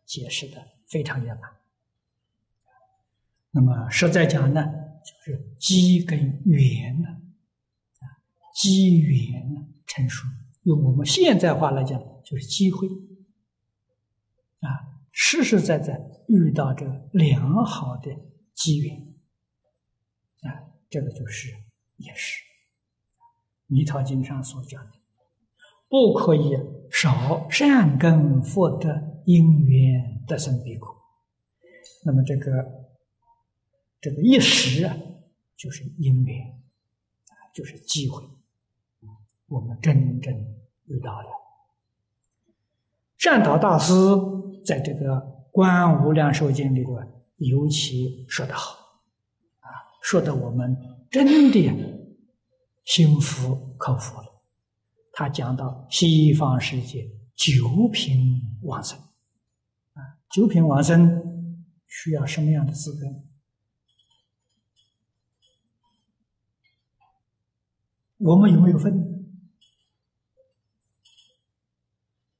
[0.05, 1.51] 解释的非常圆满。
[3.51, 4.62] 那么实在讲呢，
[5.05, 8.07] 就是机跟缘呢，啊，
[8.55, 10.24] 机缘呢成熟。
[10.62, 12.87] 用我们现在话来讲，就是机会，
[14.61, 18.11] 啊，实实在在遇到这良好的
[18.55, 19.14] 机缘，
[20.43, 21.53] 啊，这个就是
[21.97, 22.43] 也是
[23.66, 24.95] 《弥陀经》上所讲的，
[25.89, 26.59] 不可以
[26.91, 29.03] 少善根福德。
[29.26, 30.95] 因缘得生彼苦，
[32.05, 32.64] 那么这个
[34.01, 34.97] 这个一时啊，
[35.57, 36.47] 就是因缘
[37.26, 38.22] 啊，就是机会，
[39.49, 40.32] 我们真正
[40.84, 41.26] 遇到了。
[43.18, 43.93] 善导大师
[44.64, 45.16] 在这个
[45.51, 46.97] 《观无量寿经》里头
[47.39, 48.76] 尤其说得好
[49.59, 49.66] 啊，
[50.03, 50.76] 说的我们
[51.11, 51.68] 真的
[52.84, 54.25] 心服口服。
[55.18, 58.98] 他讲到西方世界九品往生。
[59.94, 61.56] 啊九品往生
[61.86, 63.06] 需要什么样的资格？
[68.18, 69.26] 我们有没有分？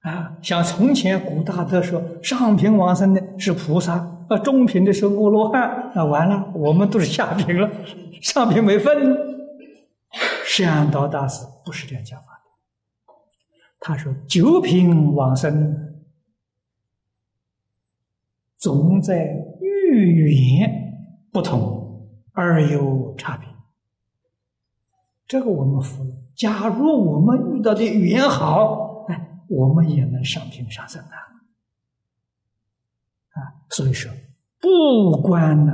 [0.01, 3.95] 啊，像从前古大德说，上品往生的是菩萨，
[4.29, 7.71] 啊，中品的是阿罗汉，那完了，我们都是下品了，
[8.21, 9.17] 上品没分。
[10.47, 12.36] 善导大师不是这样讲法，
[13.87, 15.85] 他说九品往生。
[18.59, 20.69] 总在遇缘
[21.31, 23.49] 不同而有差别，
[25.29, 26.05] 这个我们服。
[26.35, 31.17] 假如我们遇到的缘好，哎，我们也能上品上升啊！
[33.35, 33.39] 啊，
[33.71, 34.11] 所以说，
[34.59, 35.73] 不关呢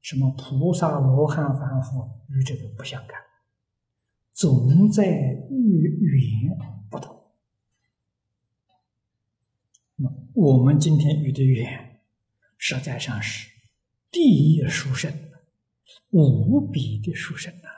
[0.00, 3.16] 什么菩萨、罗汉、凡夫与这个不相干，
[4.32, 5.06] 总在
[5.50, 6.60] 遇缘同。
[6.90, 7.14] 那么
[10.34, 11.90] 我们今天遇的缘。
[12.56, 13.50] 实在上是
[14.10, 15.12] 第一殊胜，
[16.10, 17.68] 无比的殊胜呐！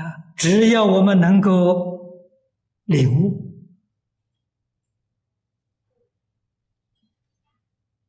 [0.00, 2.24] 啊，只要我们能够
[2.84, 3.52] 领悟，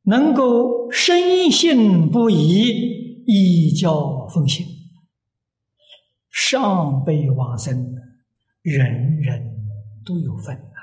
[0.02, 4.66] 能够深信不疑，依教奉行，
[6.30, 7.94] 上辈往生，
[8.62, 10.80] 人人都有份呐。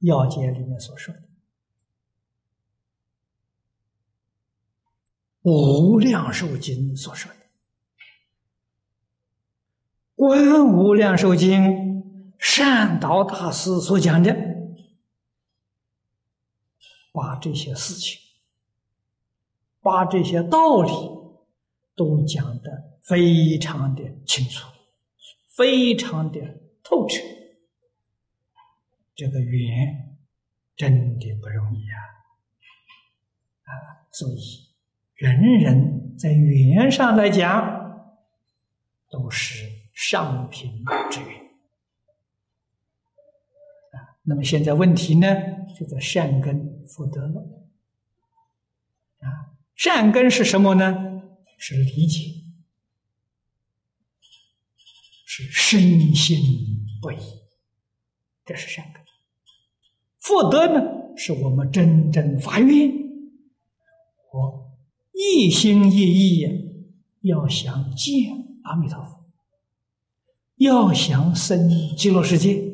[0.00, 1.20] 要解里面所说的
[5.42, 7.38] 《无量寿经》所说的
[10.14, 11.62] 《观无量寿经》，
[12.38, 14.36] 善导大师所讲的，
[17.12, 18.20] 把这些事情、
[19.80, 20.90] 把这些道理
[21.94, 24.66] 都讲的非常的清楚，
[25.56, 26.40] 非常的
[26.82, 27.16] 透彻。
[29.14, 30.16] 这个缘
[30.74, 31.98] 真的不容易啊！
[33.64, 33.72] 啊，
[34.10, 34.40] 所以
[35.14, 38.16] 人人在缘上来讲
[39.10, 41.40] 都是上品之缘
[43.92, 44.16] 啊。
[44.22, 45.26] 那么现在问题呢，
[45.78, 47.40] 就在善根福德了
[49.20, 49.52] 啊。
[49.74, 51.22] 善根是什么呢？
[51.58, 52.41] 是理解，
[55.34, 56.38] 是深信
[57.00, 57.16] 不疑，
[58.44, 59.02] 这是善根。
[60.18, 62.92] 福德呢，是我们真正发愿，
[64.30, 64.70] 我
[65.14, 66.46] 一心一意
[67.22, 69.24] 要想见阿弥陀佛，
[70.56, 72.70] 要想生极乐世界。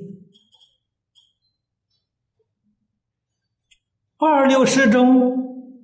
[4.17, 5.79] 二六时中，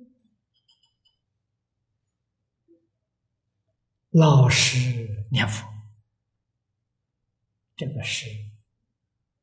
[4.11, 5.65] 老实念佛，
[7.75, 8.27] 这个是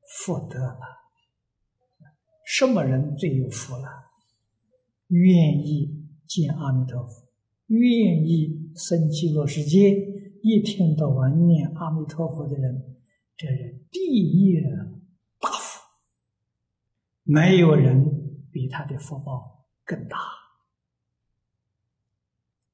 [0.06, 0.80] 福德了。
[2.44, 3.88] 什么人最有福了？
[5.08, 7.28] 愿意见阿弥陀佛，
[7.66, 9.90] 愿意生极乐世界，
[10.42, 12.96] 一天到晚念阿弥陀佛的人，
[13.36, 14.58] 这是第一
[15.38, 15.82] 大福。
[17.24, 20.18] 没有人比他的福报更大，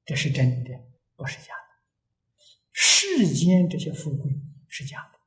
[0.05, 0.71] 这是真的，
[1.17, 1.75] 不是假的。
[2.71, 5.18] 世间这些富贵是假的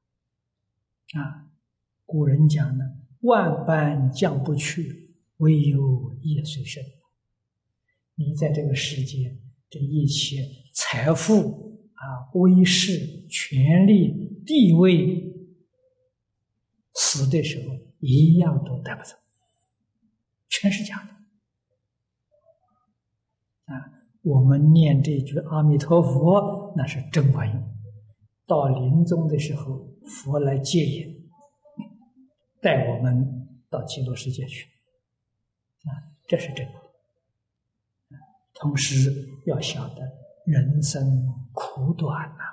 [1.13, 1.49] 啊。
[2.05, 2.85] 古人讲呢，
[3.21, 6.85] 万般将不去，唯有业随身。
[8.15, 9.39] 你在这个世界，
[9.71, 15.33] 这一切财富啊、威势、权力、地位，
[16.95, 19.17] 死的时候一样都带不走，
[20.51, 21.11] 全是假的。
[23.73, 27.57] 啊，我们念这句阿弥陀佛，那是真管用。
[28.47, 31.29] 到临终的时候，佛来接引，
[32.61, 34.67] 带我们到极乐世界去。
[35.85, 35.91] 啊，
[36.27, 36.73] 这是真的。
[38.55, 40.03] 同时要晓得，
[40.47, 42.45] 人生苦短呐，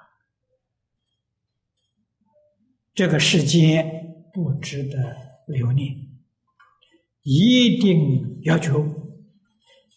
[2.93, 5.15] 这个世间不值得
[5.47, 5.95] 留恋，
[7.21, 8.83] 一定要求，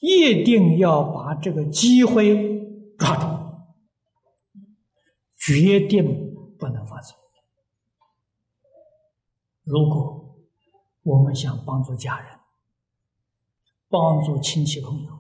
[0.01, 2.62] 一定要把这个机会，
[5.45, 7.19] 决定不能放松。
[9.65, 10.37] 如果
[11.03, 12.39] 我们想帮助家人，
[13.89, 15.13] 帮助亲戚朋友，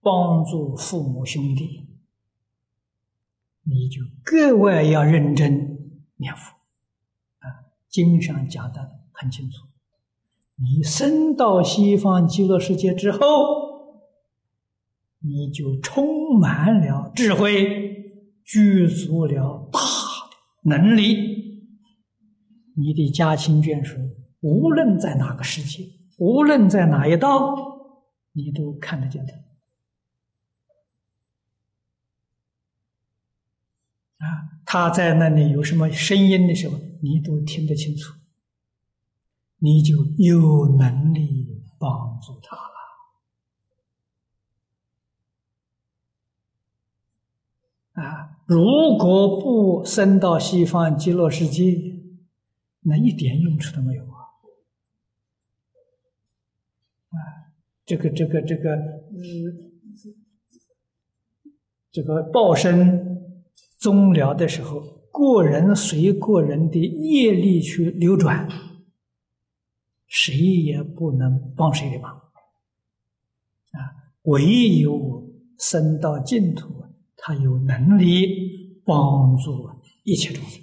[0.00, 1.88] 帮助父母兄弟，
[3.64, 6.52] 你就格外要认真念佛
[7.40, 7.74] 啊！
[7.88, 9.66] 经上讲的很清楚，
[10.54, 13.18] 你升到西方极乐世界之后，
[15.18, 17.81] 你就充满了智慧，
[18.44, 21.66] 具足了大的能力，
[22.76, 23.98] 你的家亲眷属，
[24.40, 25.84] 无论在哪个世界，
[26.18, 27.54] 无论在哪一道，
[28.32, 29.32] 你都看得见他。
[34.26, 38.14] 啊，他在那里有什么声音的时候，你都听得清楚，
[39.58, 42.71] 你就有能力帮助他。
[47.92, 51.78] 啊，如果不升到西方极乐世界，
[52.80, 54.16] 那一点用处都没有啊！
[57.10, 57.16] 啊，
[57.84, 59.72] 这个这个这个，嗯，
[61.90, 63.10] 这个报身。
[63.78, 68.48] 终了的时候，个人随个人的业力去流转，
[70.06, 72.12] 谁也不能帮谁的忙。
[73.72, 73.90] 啊，
[74.22, 75.28] 唯有
[75.58, 76.68] 生到净土，
[77.24, 79.70] 他有能力帮助
[80.02, 80.60] 一切众生。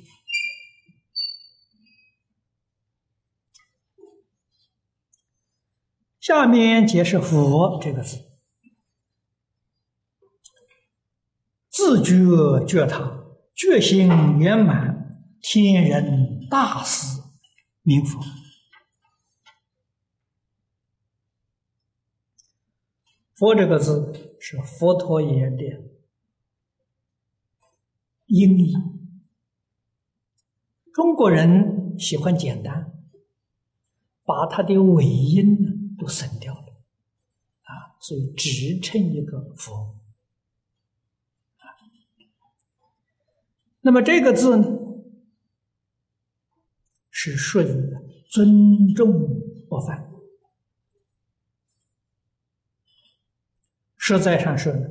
[6.19, 8.25] 下面解释“佛”这个字。
[11.69, 13.23] 自觉觉他，
[13.55, 17.21] 觉心圆满，天人大事，
[17.83, 18.21] 名佛。
[23.33, 25.63] 佛这个字是佛陀言的
[28.29, 28.73] 音译。
[30.93, 32.91] 中国人喜欢简单，
[34.23, 36.67] 把他的尾音呢都省掉了，
[37.63, 39.95] 啊，所以只称一个佛。
[43.81, 44.67] 那么这个字呢，
[47.09, 47.65] 是属于
[48.29, 49.11] 尊重
[49.69, 50.11] 不犯。
[53.95, 54.89] 实在上说呢，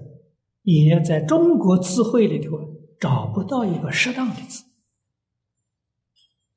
[0.62, 4.64] 也在中国词汇里头找不到一个适当的字。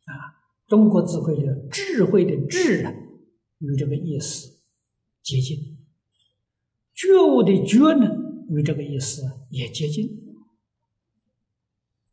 [0.05, 2.93] 啊，中国词汇里智慧的智啊，
[3.59, 4.59] 与这个意思
[5.21, 5.77] 接近；
[6.93, 8.09] 觉悟的觉呢，
[8.49, 10.07] 与这个意思也接近。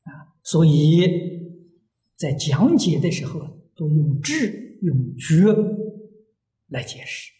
[0.04, 1.06] 啊所以
[2.16, 3.40] 在讲解的时候，
[3.74, 5.54] 都用智、用觉
[6.68, 7.32] 来解释。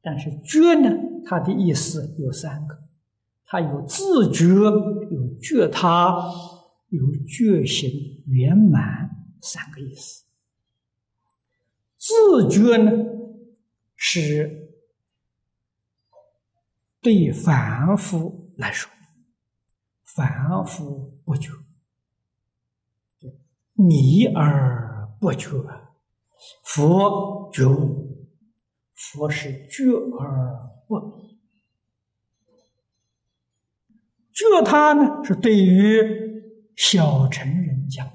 [0.00, 0.90] 但是觉呢，
[1.24, 2.81] 它的意思有三个：
[3.52, 6.24] 它有自觉、有觉他、
[6.88, 7.90] 有觉醒
[8.28, 9.10] 圆满
[9.42, 10.24] 三个意思。
[11.98, 12.90] 自觉呢，
[13.94, 14.70] 是
[17.02, 18.90] 对凡夫来说，
[20.02, 21.52] 凡夫不觉。
[23.74, 25.50] 迷而不觉，
[26.64, 28.30] 佛觉悟，
[28.94, 29.84] 佛是觉
[30.18, 31.21] 而不迷。
[34.50, 36.02] 这他呢，是对于
[36.76, 38.12] 小乘人讲的。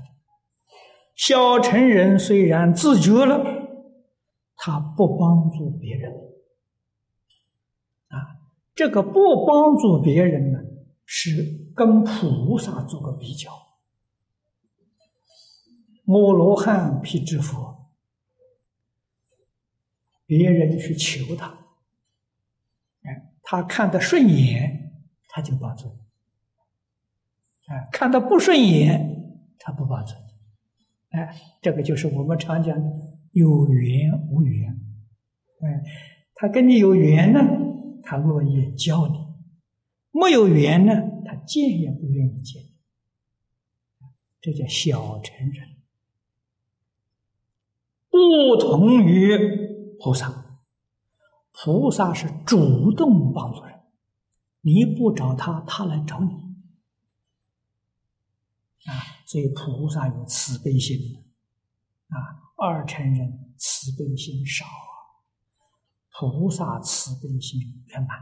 [1.15, 3.43] 小乘人虽然自觉了，
[4.55, 6.11] 他不帮助别人。
[8.09, 8.43] 啊，
[8.75, 10.59] 这个不帮助别人呢，
[11.05, 13.51] 是跟菩萨做个比较。
[16.05, 17.89] 阿罗汉辟支佛，
[20.25, 21.47] 别人去求他，
[23.03, 24.93] 哎，他看得顺眼，
[25.29, 25.97] 他就帮助。
[27.68, 30.19] 啊，看到不顺眼，他不保存。
[31.10, 32.85] 哎，这个就是我们常讲的
[33.31, 34.69] 有缘无缘。
[35.61, 35.84] 哎，
[36.35, 37.39] 他跟你有缘呢，
[38.03, 39.18] 他乐意教你；
[40.11, 40.94] 没有缘呢，
[41.26, 42.61] 他见也不愿意见。
[44.39, 45.68] 这叫小乘人，
[48.10, 49.38] 不同于
[49.99, 50.45] 菩萨。
[51.52, 53.73] 菩萨是主动帮助人，
[54.61, 56.46] 你不找他，他来找你。
[58.88, 61.19] 啊，所以菩萨有慈悲心的
[62.15, 64.65] 啊，二乘人慈悲心少，
[66.11, 68.18] 菩萨慈悲心圆满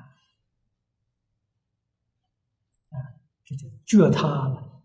[2.89, 2.97] 啊，
[3.45, 4.81] 这就觉他了，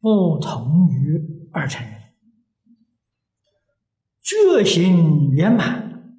[0.00, 2.12] 不同于二乘人，
[4.20, 6.14] 觉心圆满，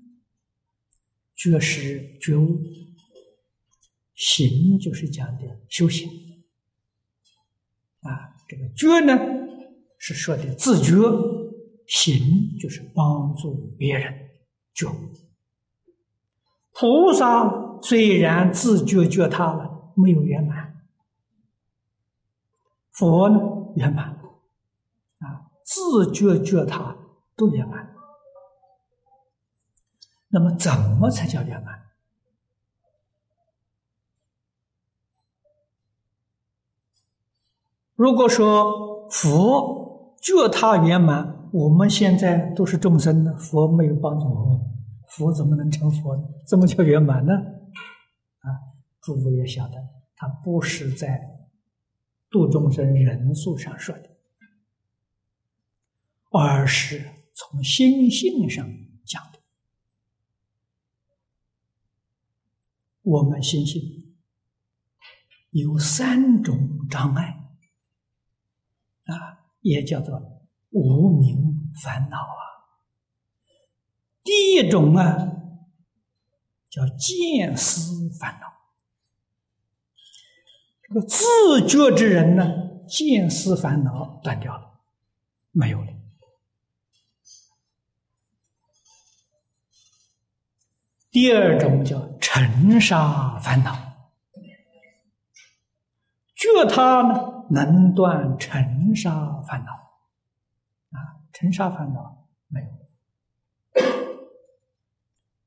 [1.35, 2.59] 觉是觉悟，
[4.15, 6.22] 行就是讲的修行。
[8.03, 9.17] 啊，这个觉呢
[9.97, 10.93] 是说的自觉，
[11.87, 14.13] 行就是帮助别人
[14.73, 14.87] 觉。
[16.73, 20.73] 菩萨虽然自觉觉他了，没有圆满；
[22.91, 23.39] 佛呢
[23.75, 24.09] 圆满，
[25.19, 26.97] 啊，自觉觉他
[27.35, 27.93] 都圆满。
[30.29, 31.82] 那么怎么才叫圆满？
[37.95, 44.59] 如果说佛觉他圆满，我们现在都是众生呢，佛没有帮助我们，
[45.07, 46.17] 佛怎么能成佛？
[46.47, 47.33] 怎么叫圆满呢？
[47.33, 48.47] 啊，
[49.01, 49.75] 诸位也晓得，
[50.15, 51.21] 他不是在
[52.31, 54.09] 度众生人数上说的，
[56.31, 58.67] 而是从心性上
[59.05, 59.39] 讲的。
[63.03, 63.81] 我们心性
[65.51, 67.41] 有三种障碍。
[69.13, 70.21] 啊，也叫做
[70.71, 72.43] 无名烦恼啊。
[74.23, 75.17] 第一种啊，
[76.69, 78.47] 叫见思烦恼。
[80.81, 81.25] 这个自
[81.67, 82.45] 觉之人呢，
[82.87, 84.79] 见思烦恼断掉了，
[85.51, 85.93] 没有了。
[91.11, 93.75] 第二种叫尘沙烦恼，
[96.35, 97.32] 觉他呢。
[97.49, 100.97] 能断尘沙烦恼，啊，
[101.31, 102.67] 尘沙烦恼没有。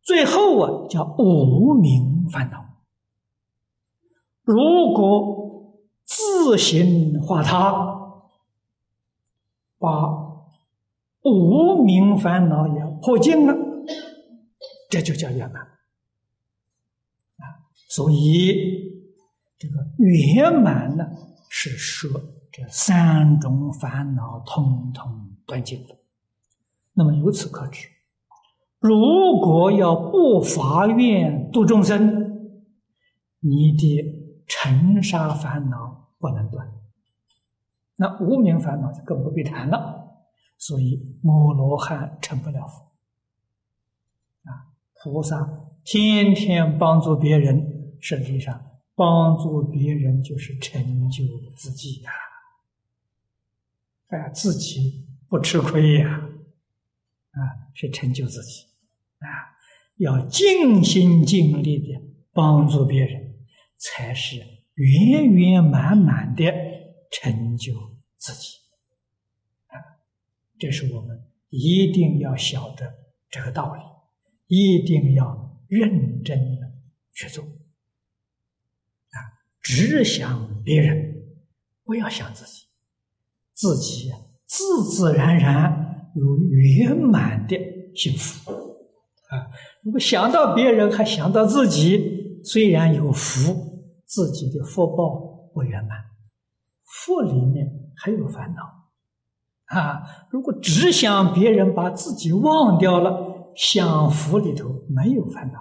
[0.03, 2.65] 最后啊，叫无名烦恼。
[4.43, 8.23] 如果自行化他，
[9.79, 9.91] 把
[11.23, 13.55] 无名烦恼也破尽了，
[14.89, 15.63] 这就叫圆满。
[15.63, 17.45] 啊，
[17.89, 18.55] 所以
[19.59, 21.05] 这个圆满呢。
[21.49, 22.11] 是说
[22.53, 25.97] 这三种烦恼通通断尽了。
[26.93, 27.89] 那么由此可知，
[28.79, 32.59] 如果要不发愿度众生，
[33.41, 36.73] 你的尘沙烦恼不能断，
[37.97, 40.05] 那无名烦恼就更不必谈了。
[40.59, 42.81] 所以摩罗汉成不了佛。
[44.45, 45.47] 啊，菩萨
[45.85, 48.59] 天天帮助别人，实际上。
[48.97, 51.23] 帮助别人就是成就
[51.55, 52.11] 自己呀，
[54.09, 56.09] 哎，自己不吃亏呀，
[57.33, 57.41] 啊，
[57.75, 58.65] 是成就自己，
[59.19, 59.29] 啊，
[59.99, 62.01] 要尽心尽力的
[62.33, 63.35] 帮助别人，
[63.77, 64.39] 才是
[64.75, 66.51] 圆圆满满的
[67.11, 67.75] 成就
[68.17, 68.57] 自己，
[69.67, 69.77] 啊，
[70.59, 72.95] 这是我们一定要晓得
[73.29, 73.83] 这个道理，
[74.47, 76.73] 一定要认真的
[77.13, 77.45] 去做。
[79.67, 81.25] 只想别人，
[81.85, 82.67] 不要想自己，
[83.53, 84.13] 自己
[84.45, 87.59] 自自然然有圆满的
[87.93, 88.53] 幸福
[89.29, 89.51] 啊！
[89.83, 95.99] 如果想到别人还想到自己，虽然有福，自己的福报不圆满，
[96.85, 100.29] 福里面还有烦恼啊！
[100.31, 105.59] 如果只想别人，把自己忘掉了，享福里头没有烦恼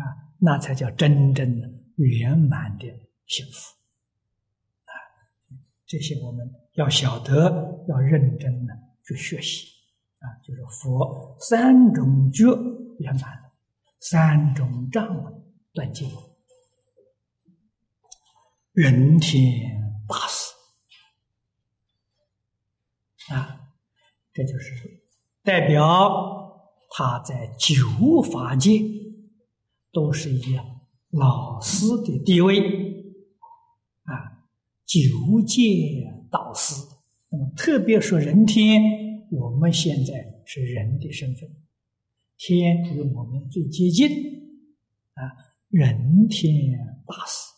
[0.00, 1.75] 啊，那才叫真正的。
[2.04, 2.86] 圆满的
[3.26, 3.74] 幸福
[4.84, 4.92] 啊！
[5.86, 8.74] 这些我们要晓得，要认真的
[9.04, 9.68] 去学习
[10.18, 10.28] 啊！
[10.44, 12.44] 就是佛三种觉
[12.98, 13.50] 圆满，
[14.00, 15.42] 三种障
[15.72, 16.10] 断尽，
[18.72, 20.52] 人天大事
[23.32, 23.72] 啊！
[24.32, 25.02] 这就是
[25.42, 28.82] 代表他在九法界
[29.92, 30.75] 都是一样。
[31.16, 32.60] 老师的地位
[34.04, 34.46] 啊，
[34.84, 36.74] 九界导师。
[37.28, 38.82] 那么特别说人天，
[39.30, 41.48] 我们现在是人的身份，
[42.36, 44.08] 天与我们最接近
[45.14, 45.22] 啊，
[45.68, 47.52] 人天大师。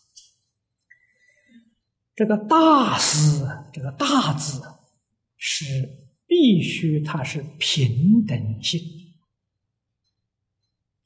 [2.14, 4.60] 这个大师，这个大字
[5.36, 5.64] 是
[6.26, 8.80] 必须，它是平等性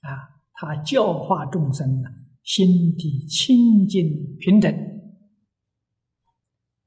[0.01, 2.09] 啊，他教化众生呢，
[2.43, 4.75] 心地清净平等，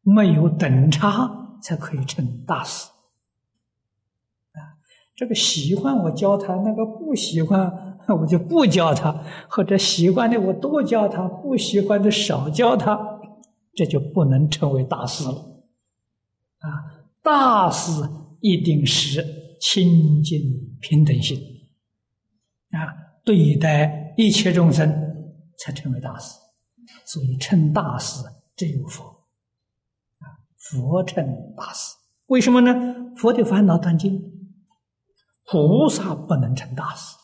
[0.01, 2.89] 没有等差，才可以成大师
[4.51, 4.79] 啊。
[5.15, 13.13] 这个喜欢我教他，那个不喜欢我就不教他，或者喜欢的我多教他，不喜欢的少教他。
[13.77, 15.33] 这就不能成为大师了，
[16.59, 17.03] 啊！
[17.21, 17.91] 大师
[18.39, 19.21] 一定是
[19.59, 20.39] 清净
[20.79, 21.37] 平等心，
[22.69, 22.87] 啊，
[23.25, 25.04] 对待一切众生
[25.57, 26.39] 才成为大师。
[27.05, 28.23] 所以称大师
[28.55, 29.03] 只有佛，
[30.19, 31.25] 啊，佛称
[31.57, 31.95] 大师。
[32.27, 33.15] 为什么呢？
[33.15, 34.21] 佛的烦恼断尽，
[35.45, 37.15] 菩萨不能成大师，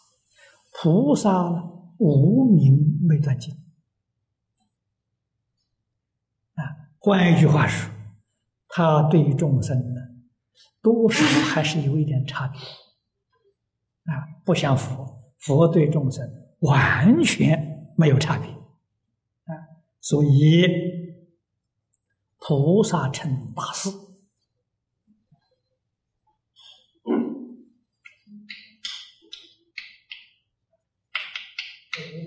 [0.73, 1.51] 菩萨
[1.99, 3.53] 无名没断尽。
[6.55, 6.63] 啊
[6.97, 7.91] 换一句话说，
[8.67, 10.01] 他对于众生呢，
[10.81, 16.27] 多少还是有一点差别啊，不像佛，佛对众生
[16.61, 17.70] 完全
[18.01, 19.53] 没有差别啊，
[19.99, 20.65] 所以
[22.39, 23.91] 菩萨成大事，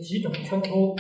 [0.01, 0.95] 几种称呼。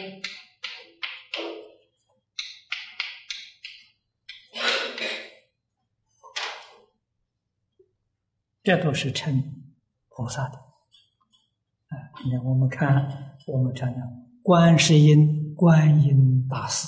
[8.64, 9.72] 这都是称
[10.08, 12.10] 菩萨的，啊！
[12.24, 16.86] 你看，我们看，我们常讲观世音、观音大师，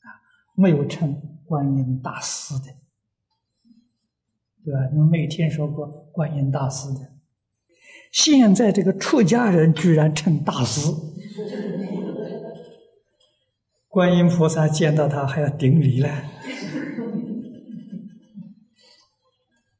[0.00, 0.08] 啊，
[0.54, 1.14] 没有称
[1.44, 2.72] 观音大师的，
[4.64, 4.80] 对吧？
[4.90, 7.00] 你们没听说过观音大师的？
[8.12, 10.90] 现在这个出家人居然称大师，
[13.88, 16.08] 观音菩萨见到他还要顶礼呢，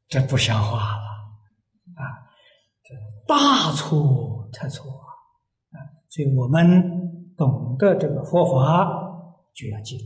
[0.07, 1.03] 这不像话了
[1.95, 2.29] 啊！
[2.83, 2.93] 这。
[3.27, 5.09] 大错特错啊！
[5.71, 6.96] 啊，所以我们
[7.37, 10.05] 懂得这个佛法，就要记住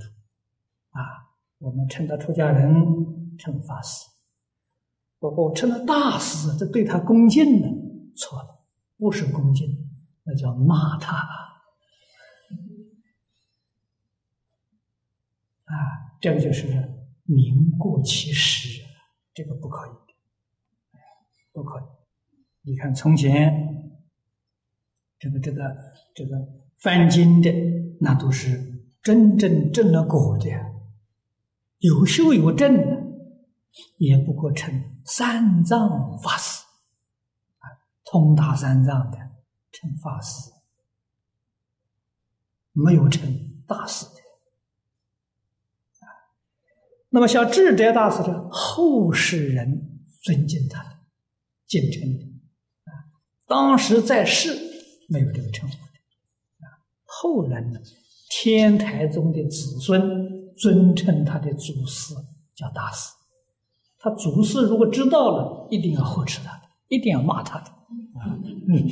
[0.92, 1.32] 啊。
[1.60, 4.10] 我们称他出家人，称法师，
[5.20, 7.68] 我我称他大师，这对他恭敬呢？
[8.16, 8.60] 错了，
[8.98, 9.90] 不是恭敬，
[10.24, 11.16] 那叫骂他
[15.66, 15.74] 啊！
[16.20, 16.68] 这个就是
[17.24, 18.84] 名过其实，
[19.34, 19.92] 这个不可以，
[21.54, 21.84] 不可以。
[22.64, 24.04] 你看，从前
[25.18, 25.76] 这个、这个、
[26.14, 26.38] 这个
[26.82, 27.52] 翻经的，
[28.00, 30.50] 那都是真正正了果的，
[31.78, 33.04] 有修有证的，
[33.98, 36.64] 也不过成三藏法师
[37.60, 37.70] 啊，
[38.04, 39.18] 通达三藏的
[39.72, 40.52] 成法师，
[42.72, 43.32] 没有成
[43.68, 44.12] 大师的。
[47.14, 51.02] 那么像智者大师的后世人尊敬他，
[51.68, 52.26] 敬称的。
[53.46, 54.58] 当时在世
[55.10, 55.76] 没有这个称呼，
[57.22, 57.80] 后人呢，
[58.32, 62.16] 天台宗的子孙尊称他的祖师
[62.56, 63.14] 叫大师，
[64.00, 67.66] 他祖师如果知道了，一定要呵斥他，一定要骂他的，
[68.20, 68.34] 啊，
[68.68, 68.90] 嗯，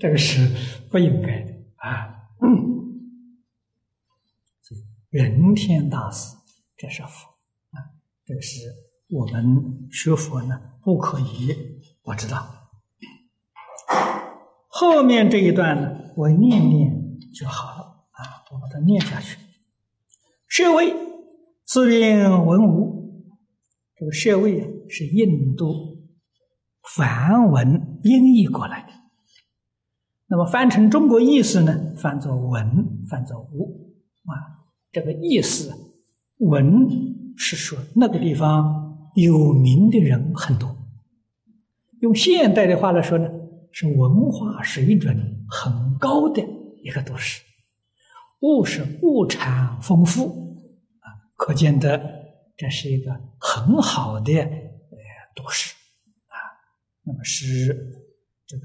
[0.00, 0.48] 这个是
[0.90, 2.16] 不应该的啊。
[5.10, 6.36] 人天大师，
[6.76, 7.28] 这是佛
[7.70, 7.78] 啊，
[8.26, 8.68] 这是
[9.10, 11.54] 我们学佛呢不可以
[12.02, 12.48] 我知道。
[14.66, 17.82] 后面这一段呢，我念念就好了
[18.12, 19.38] 啊，我把它念下去。
[20.46, 20.94] 舍卫
[21.64, 23.34] 字云文武，
[23.96, 25.98] 这个舍卫啊是印度
[26.96, 28.92] 梵文音译过来的，
[30.28, 33.94] 那么翻成中国意思呢，翻作文，翻作武
[34.24, 34.64] 啊。
[34.90, 35.70] 这个意思，
[36.38, 36.88] 文
[37.36, 40.76] 是说那个地方有名的人很多，
[42.00, 43.28] 用现代的话来说呢。
[43.70, 45.14] 是文化水准
[45.46, 46.42] 很高的
[46.88, 47.42] 一个都市，
[48.40, 50.56] 物是物产丰富
[51.00, 51.06] 啊，
[51.36, 52.00] 可见得
[52.56, 54.98] 这是一个很好的呃
[55.36, 55.74] 都市
[56.28, 56.40] 啊。
[57.02, 57.92] 那么是
[58.46, 58.64] 这个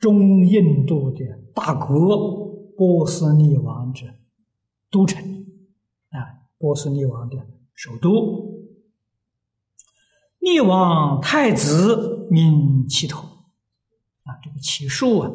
[0.00, 1.24] 中印度的
[1.54, 4.00] 大国波斯匿王的
[4.90, 5.22] 都城
[6.10, 6.18] 啊，
[6.58, 7.36] 波斯匿王的
[7.74, 8.50] 首都。
[10.40, 13.20] 匿王太子名齐陀。
[14.24, 15.30] 啊，这个齐树啊，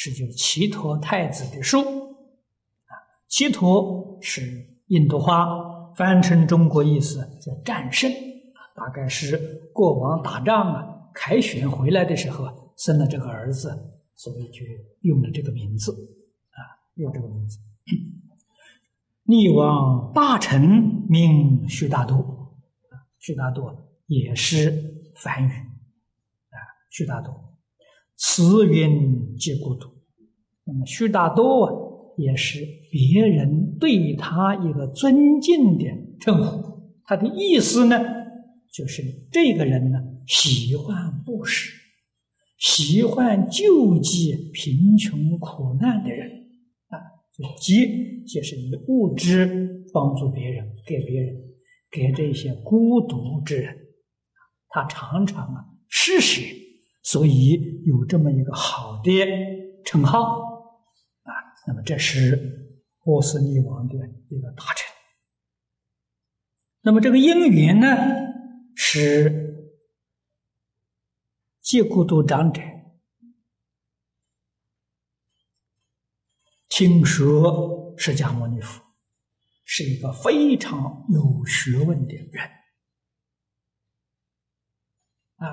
[0.00, 2.94] 是就齐陀太子的树啊。
[3.26, 9.36] 齐陀是印度话，翻成中国意思叫战胜啊，大概是
[9.74, 13.76] 过往打仗啊，凯旋回来的时候啊生了这个儿子，
[14.14, 14.60] 所以就
[15.00, 15.90] 用了这个名字
[16.50, 16.62] 啊，
[16.94, 17.58] 用这个名字。
[19.24, 20.60] 逆王大臣
[21.08, 23.74] 名须大多啊，须大多
[24.06, 24.70] 也是
[25.16, 26.56] 梵语啊，
[26.88, 27.47] 须大多，
[28.18, 29.88] 慈云即孤独。
[30.64, 31.88] 那么须大多啊。
[32.18, 35.84] 也是别人对他一个尊敬的
[36.18, 37.96] 称呼，他的意思呢，
[38.72, 41.70] 就是这个人呢喜欢布施，
[42.58, 46.28] 喜欢救济贫穷苦难的人
[46.88, 46.98] 啊，
[47.36, 51.36] 就即就是以物质帮助别人，给别人，
[51.88, 53.76] 给这些孤独之人，
[54.70, 56.42] 他常常啊施舍，
[57.04, 59.10] 所以有这么一个好的
[59.84, 60.18] 称号
[61.22, 61.32] 啊。
[61.66, 63.94] 那么这是波斯匿王的
[64.28, 64.94] 一个大臣。
[66.82, 67.86] 那么这个因缘呢，
[68.76, 69.72] 是
[71.60, 72.60] 戒孤独长者
[76.68, 78.82] 听说释迦牟尼佛
[79.64, 82.50] 是一个非常有学问的人
[85.36, 85.46] 啊，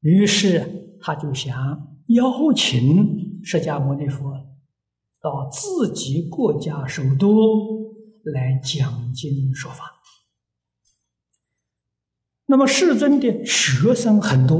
[0.00, 1.86] 于是他就想。
[2.10, 4.32] 邀请释迦牟尼佛
[5.22, 7.94] 到自己国家首都
[8.24, 9.84] 来讲经说法。
[12.46, 14.56] 那么世尊的学生很多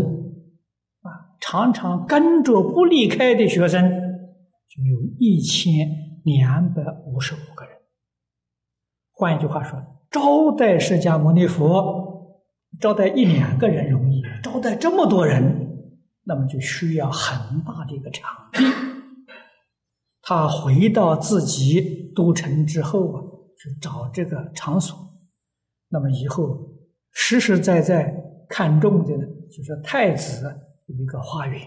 [1.00, 5.88] 啊，常常跟着不离开的学生就有一千
[6.22, 7.76] 两百五十五个人。
[9.10, 9.76] 换一句话说，
[10.08, 12.09] 招待释迦牟尼佛，
[12.78, 15.68] 招待一两个人容易，招待这么多人。
[16.22, 18.62] 那么就需要很大的一个场地。
[20.22, 23.22] 他回到自己都城之后啊，
[23.56, 24.96] 去找这个场所。
[25.88, 26.72] 那么以后
[27.10, 28.14] 实实在在
[28.48, 29.16] 看中的，
[29.48, 30.44] 就是太子
[30.86, 31.60] 有一个花园，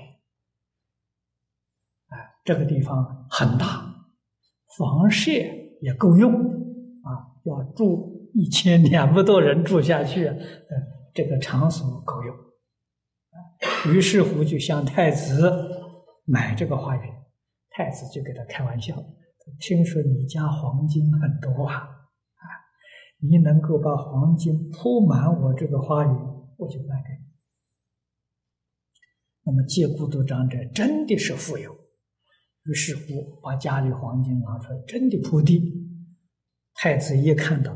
[2.10, 3.94] 哎，这个地方很大，
[4.78, 5.32] 房舍
[5.82, 10.38] 也够用啊，要住一千两百多人住下去，呃，
[11.14, 12.36] 这个场所够用。
[13.94, 15.52] 于是乎，就向太子
[16.26, 17.24] 买这个花园。
[17.70, 18.96] 太子就给他开玩笑
[19.60, 22.46] ：“听说你家黄金很多啊，啊，
[23.20, 26.14] 你能够把黄金铺满我这个花园，
[26.58, 27.24] 我就卖给你。”
[29.46, 31.76] 那么借故都长者真的是富有，
[32.66, 35.82] 于是乎把家里黄金拿出来，真的铺地。
[36.76, 37.76] 太子一看到，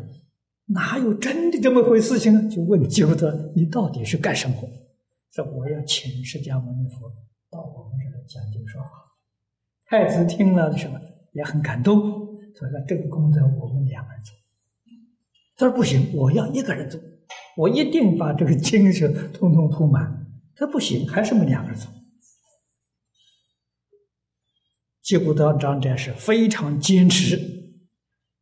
[0.67, 2.49] 哪有真的这么回事情？
[2.49, 3.25] 就问借孤独
[3.55, 4.55] ：“你到底是干什么？”
[5.31, 7.09] 说我要请释迦牟尼佛
[7.49, 8.89] 到我们这来讲经说法。
[9.85, 10.95] 太子听了的时候
[11.33, 12.01] 也很感动，
[12.53, 14.35] 所以说这个功德我们两个人做。
[15.55, 16.99] 他说不行，我要一个人做，
[17.55, 20.25] 我一定把这个经书通通铺满。
[20.55, 21.89] 他不行，还是我们两个人做。
[25.01, 27.37] 结果当长者是非常坚持，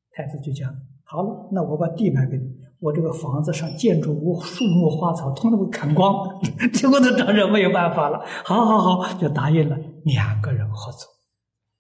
[0.10, 2.44] 太子就讲好，那我把地卖给你。
[2.82, 6.28] 我这个房子上建筑物、树木、花草，通通砍光，
[6.74, 8.20] 结果那长者没有办法了。
[8.44, 11.08] 好好好，就答应了，两个人合作，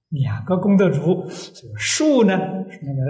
[0.09, 1.27] 两个功德主。
[1.75, 2.37] 树呢
[2.69, 3.01] 是那个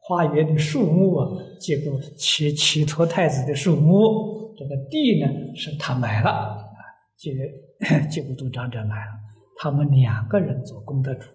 [0.00, 1.28] 花园的树木啊，
[1.60, 4.54] 结果乞乞托太子的树木。
[4.58, 6.56] 这个地呢是他买了啊，
[7.16, 7.30] 结
[8.10, 9.12] 结果都长者买了。
[9.56, 11.28] 他们两个人做功德主，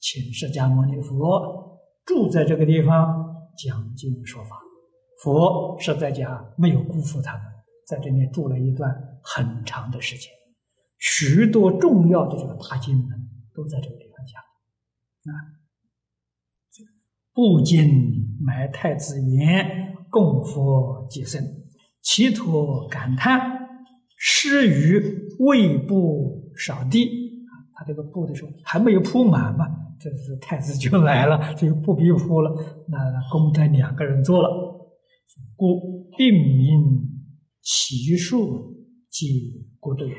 [0.00, 3.23] 请释迦牟尼佛住在这个地方
[3.56, 4.60] 讲经说法。
[5.22, 7.42] 佛是在家没有辜负他们，
[7.86, 10.30] 在这里住了一段很长的时间，
[10.98, 13.14] 许多重要的这个大经呢，
[13.54, 14.42] 都在这个地方讲。
[15.32, 15.32] 啊，
[17.32, 21.42] 布经埋太子园，供佛祭僧，
[22.02, 23.40] 祈托感叹，
[24.18, 25.00] 施于
[25.38, 27.08] 未布少地。
[27.76, 29.66] 他这个布的时候还没有铺满嘛，
[30.00, 32.50] 这是太子就来了，这个布必铺了，
[32.88, 32.98] 那
[33.30, 34.72] 功德两个人做了。
[35.56, 37.10] 故并名
[37.60, 38.72] 其数
[39.08, 39.26] 皆
[39.80, 40.04] 孤独。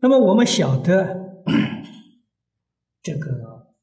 [0.00, 1.44] 那么我们晓得
[3.02, 3.74] 这个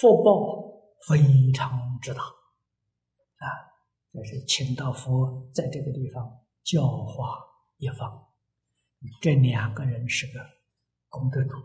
[0.00, 0.62] 福报
[1.08, 1.18] 非
[1.52, 3.46] 常之大啊！
[4.12, 7.38] 这是请到佛在这个地方教化
[7.78, 8.26] 一方，
[9.20, 10.32] 这两个人是个
[11.08, 11.56] 功德主。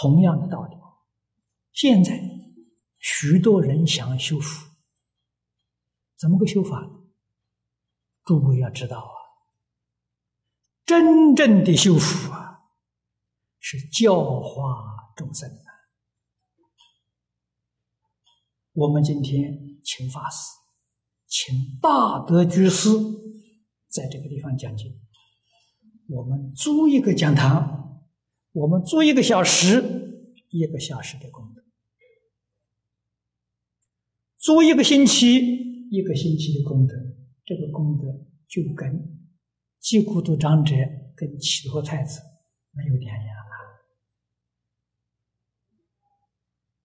[0.00, 0.76] 同样的道理，
[1.72, 2.38] 现在。
[3.00, 4.66] 许多人想修福，
[6.18, 6.84] 怎么个修法？
[8.24, 9.14] 诸位要知道啊，
[10.84, 12.58] 真正的修福啊，
[13.60, 15.70] 是教化众生啊。
[18.72, 20.50] 我们今天请法师，
[21.28, 22.88] 请大德居士
[23.86, 24.92] 在这个地方讲经。
[26.08, 27.87] 我们租一个讲堂，
[28.58, 29.80] 我们租一个小时，
[30.50, 31.62] 一个小时的功德；
[34.38, 35.38] 租一个星期，
[35.90, 36.94] 一个星期的功德。
[37.44, 39.16] 这个功德就跟
[39.78, 40.74] 济孤独长者
[41.14, 42.20] 跟启陀太子
[42.72, 43.26] 没有两样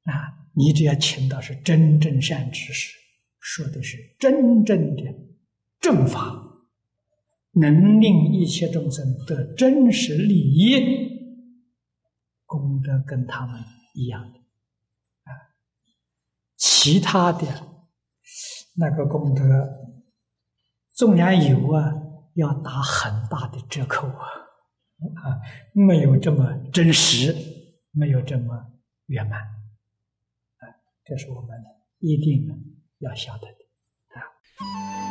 [0.06, 0.14] 了！
[0.14, 2.96] 啊，你只要请到是真正善知识，
[3.40, 5.04] 说的是真正的
[5.82, 6.62] 正法，
[7.54, 11.13] 能令一切众生得真实利益，
[12.60, 13.60] 功德跟他们
[13.94, 14.40] 一样的
[15.24, 15.34] 啊。
[16.56, 17.48] 其他的
[18.78, 19.42] 那个功德。
[20.96, 21.92] 纵然有啊，
[22.36, 24.26] 要打很大的折扣啊，
[25.24, 25.42] 啊，
[25.74, 27.36] 没有这么真实，
[27.90, 28.72] 没有这么
[29.08, 30.70] 圆满，啊，
[31.04, 31.60] 这是我们
[31.98, 32.48] 一定
[33.00, 33.58] 要晓得的
[34.14, 35.03] 啊。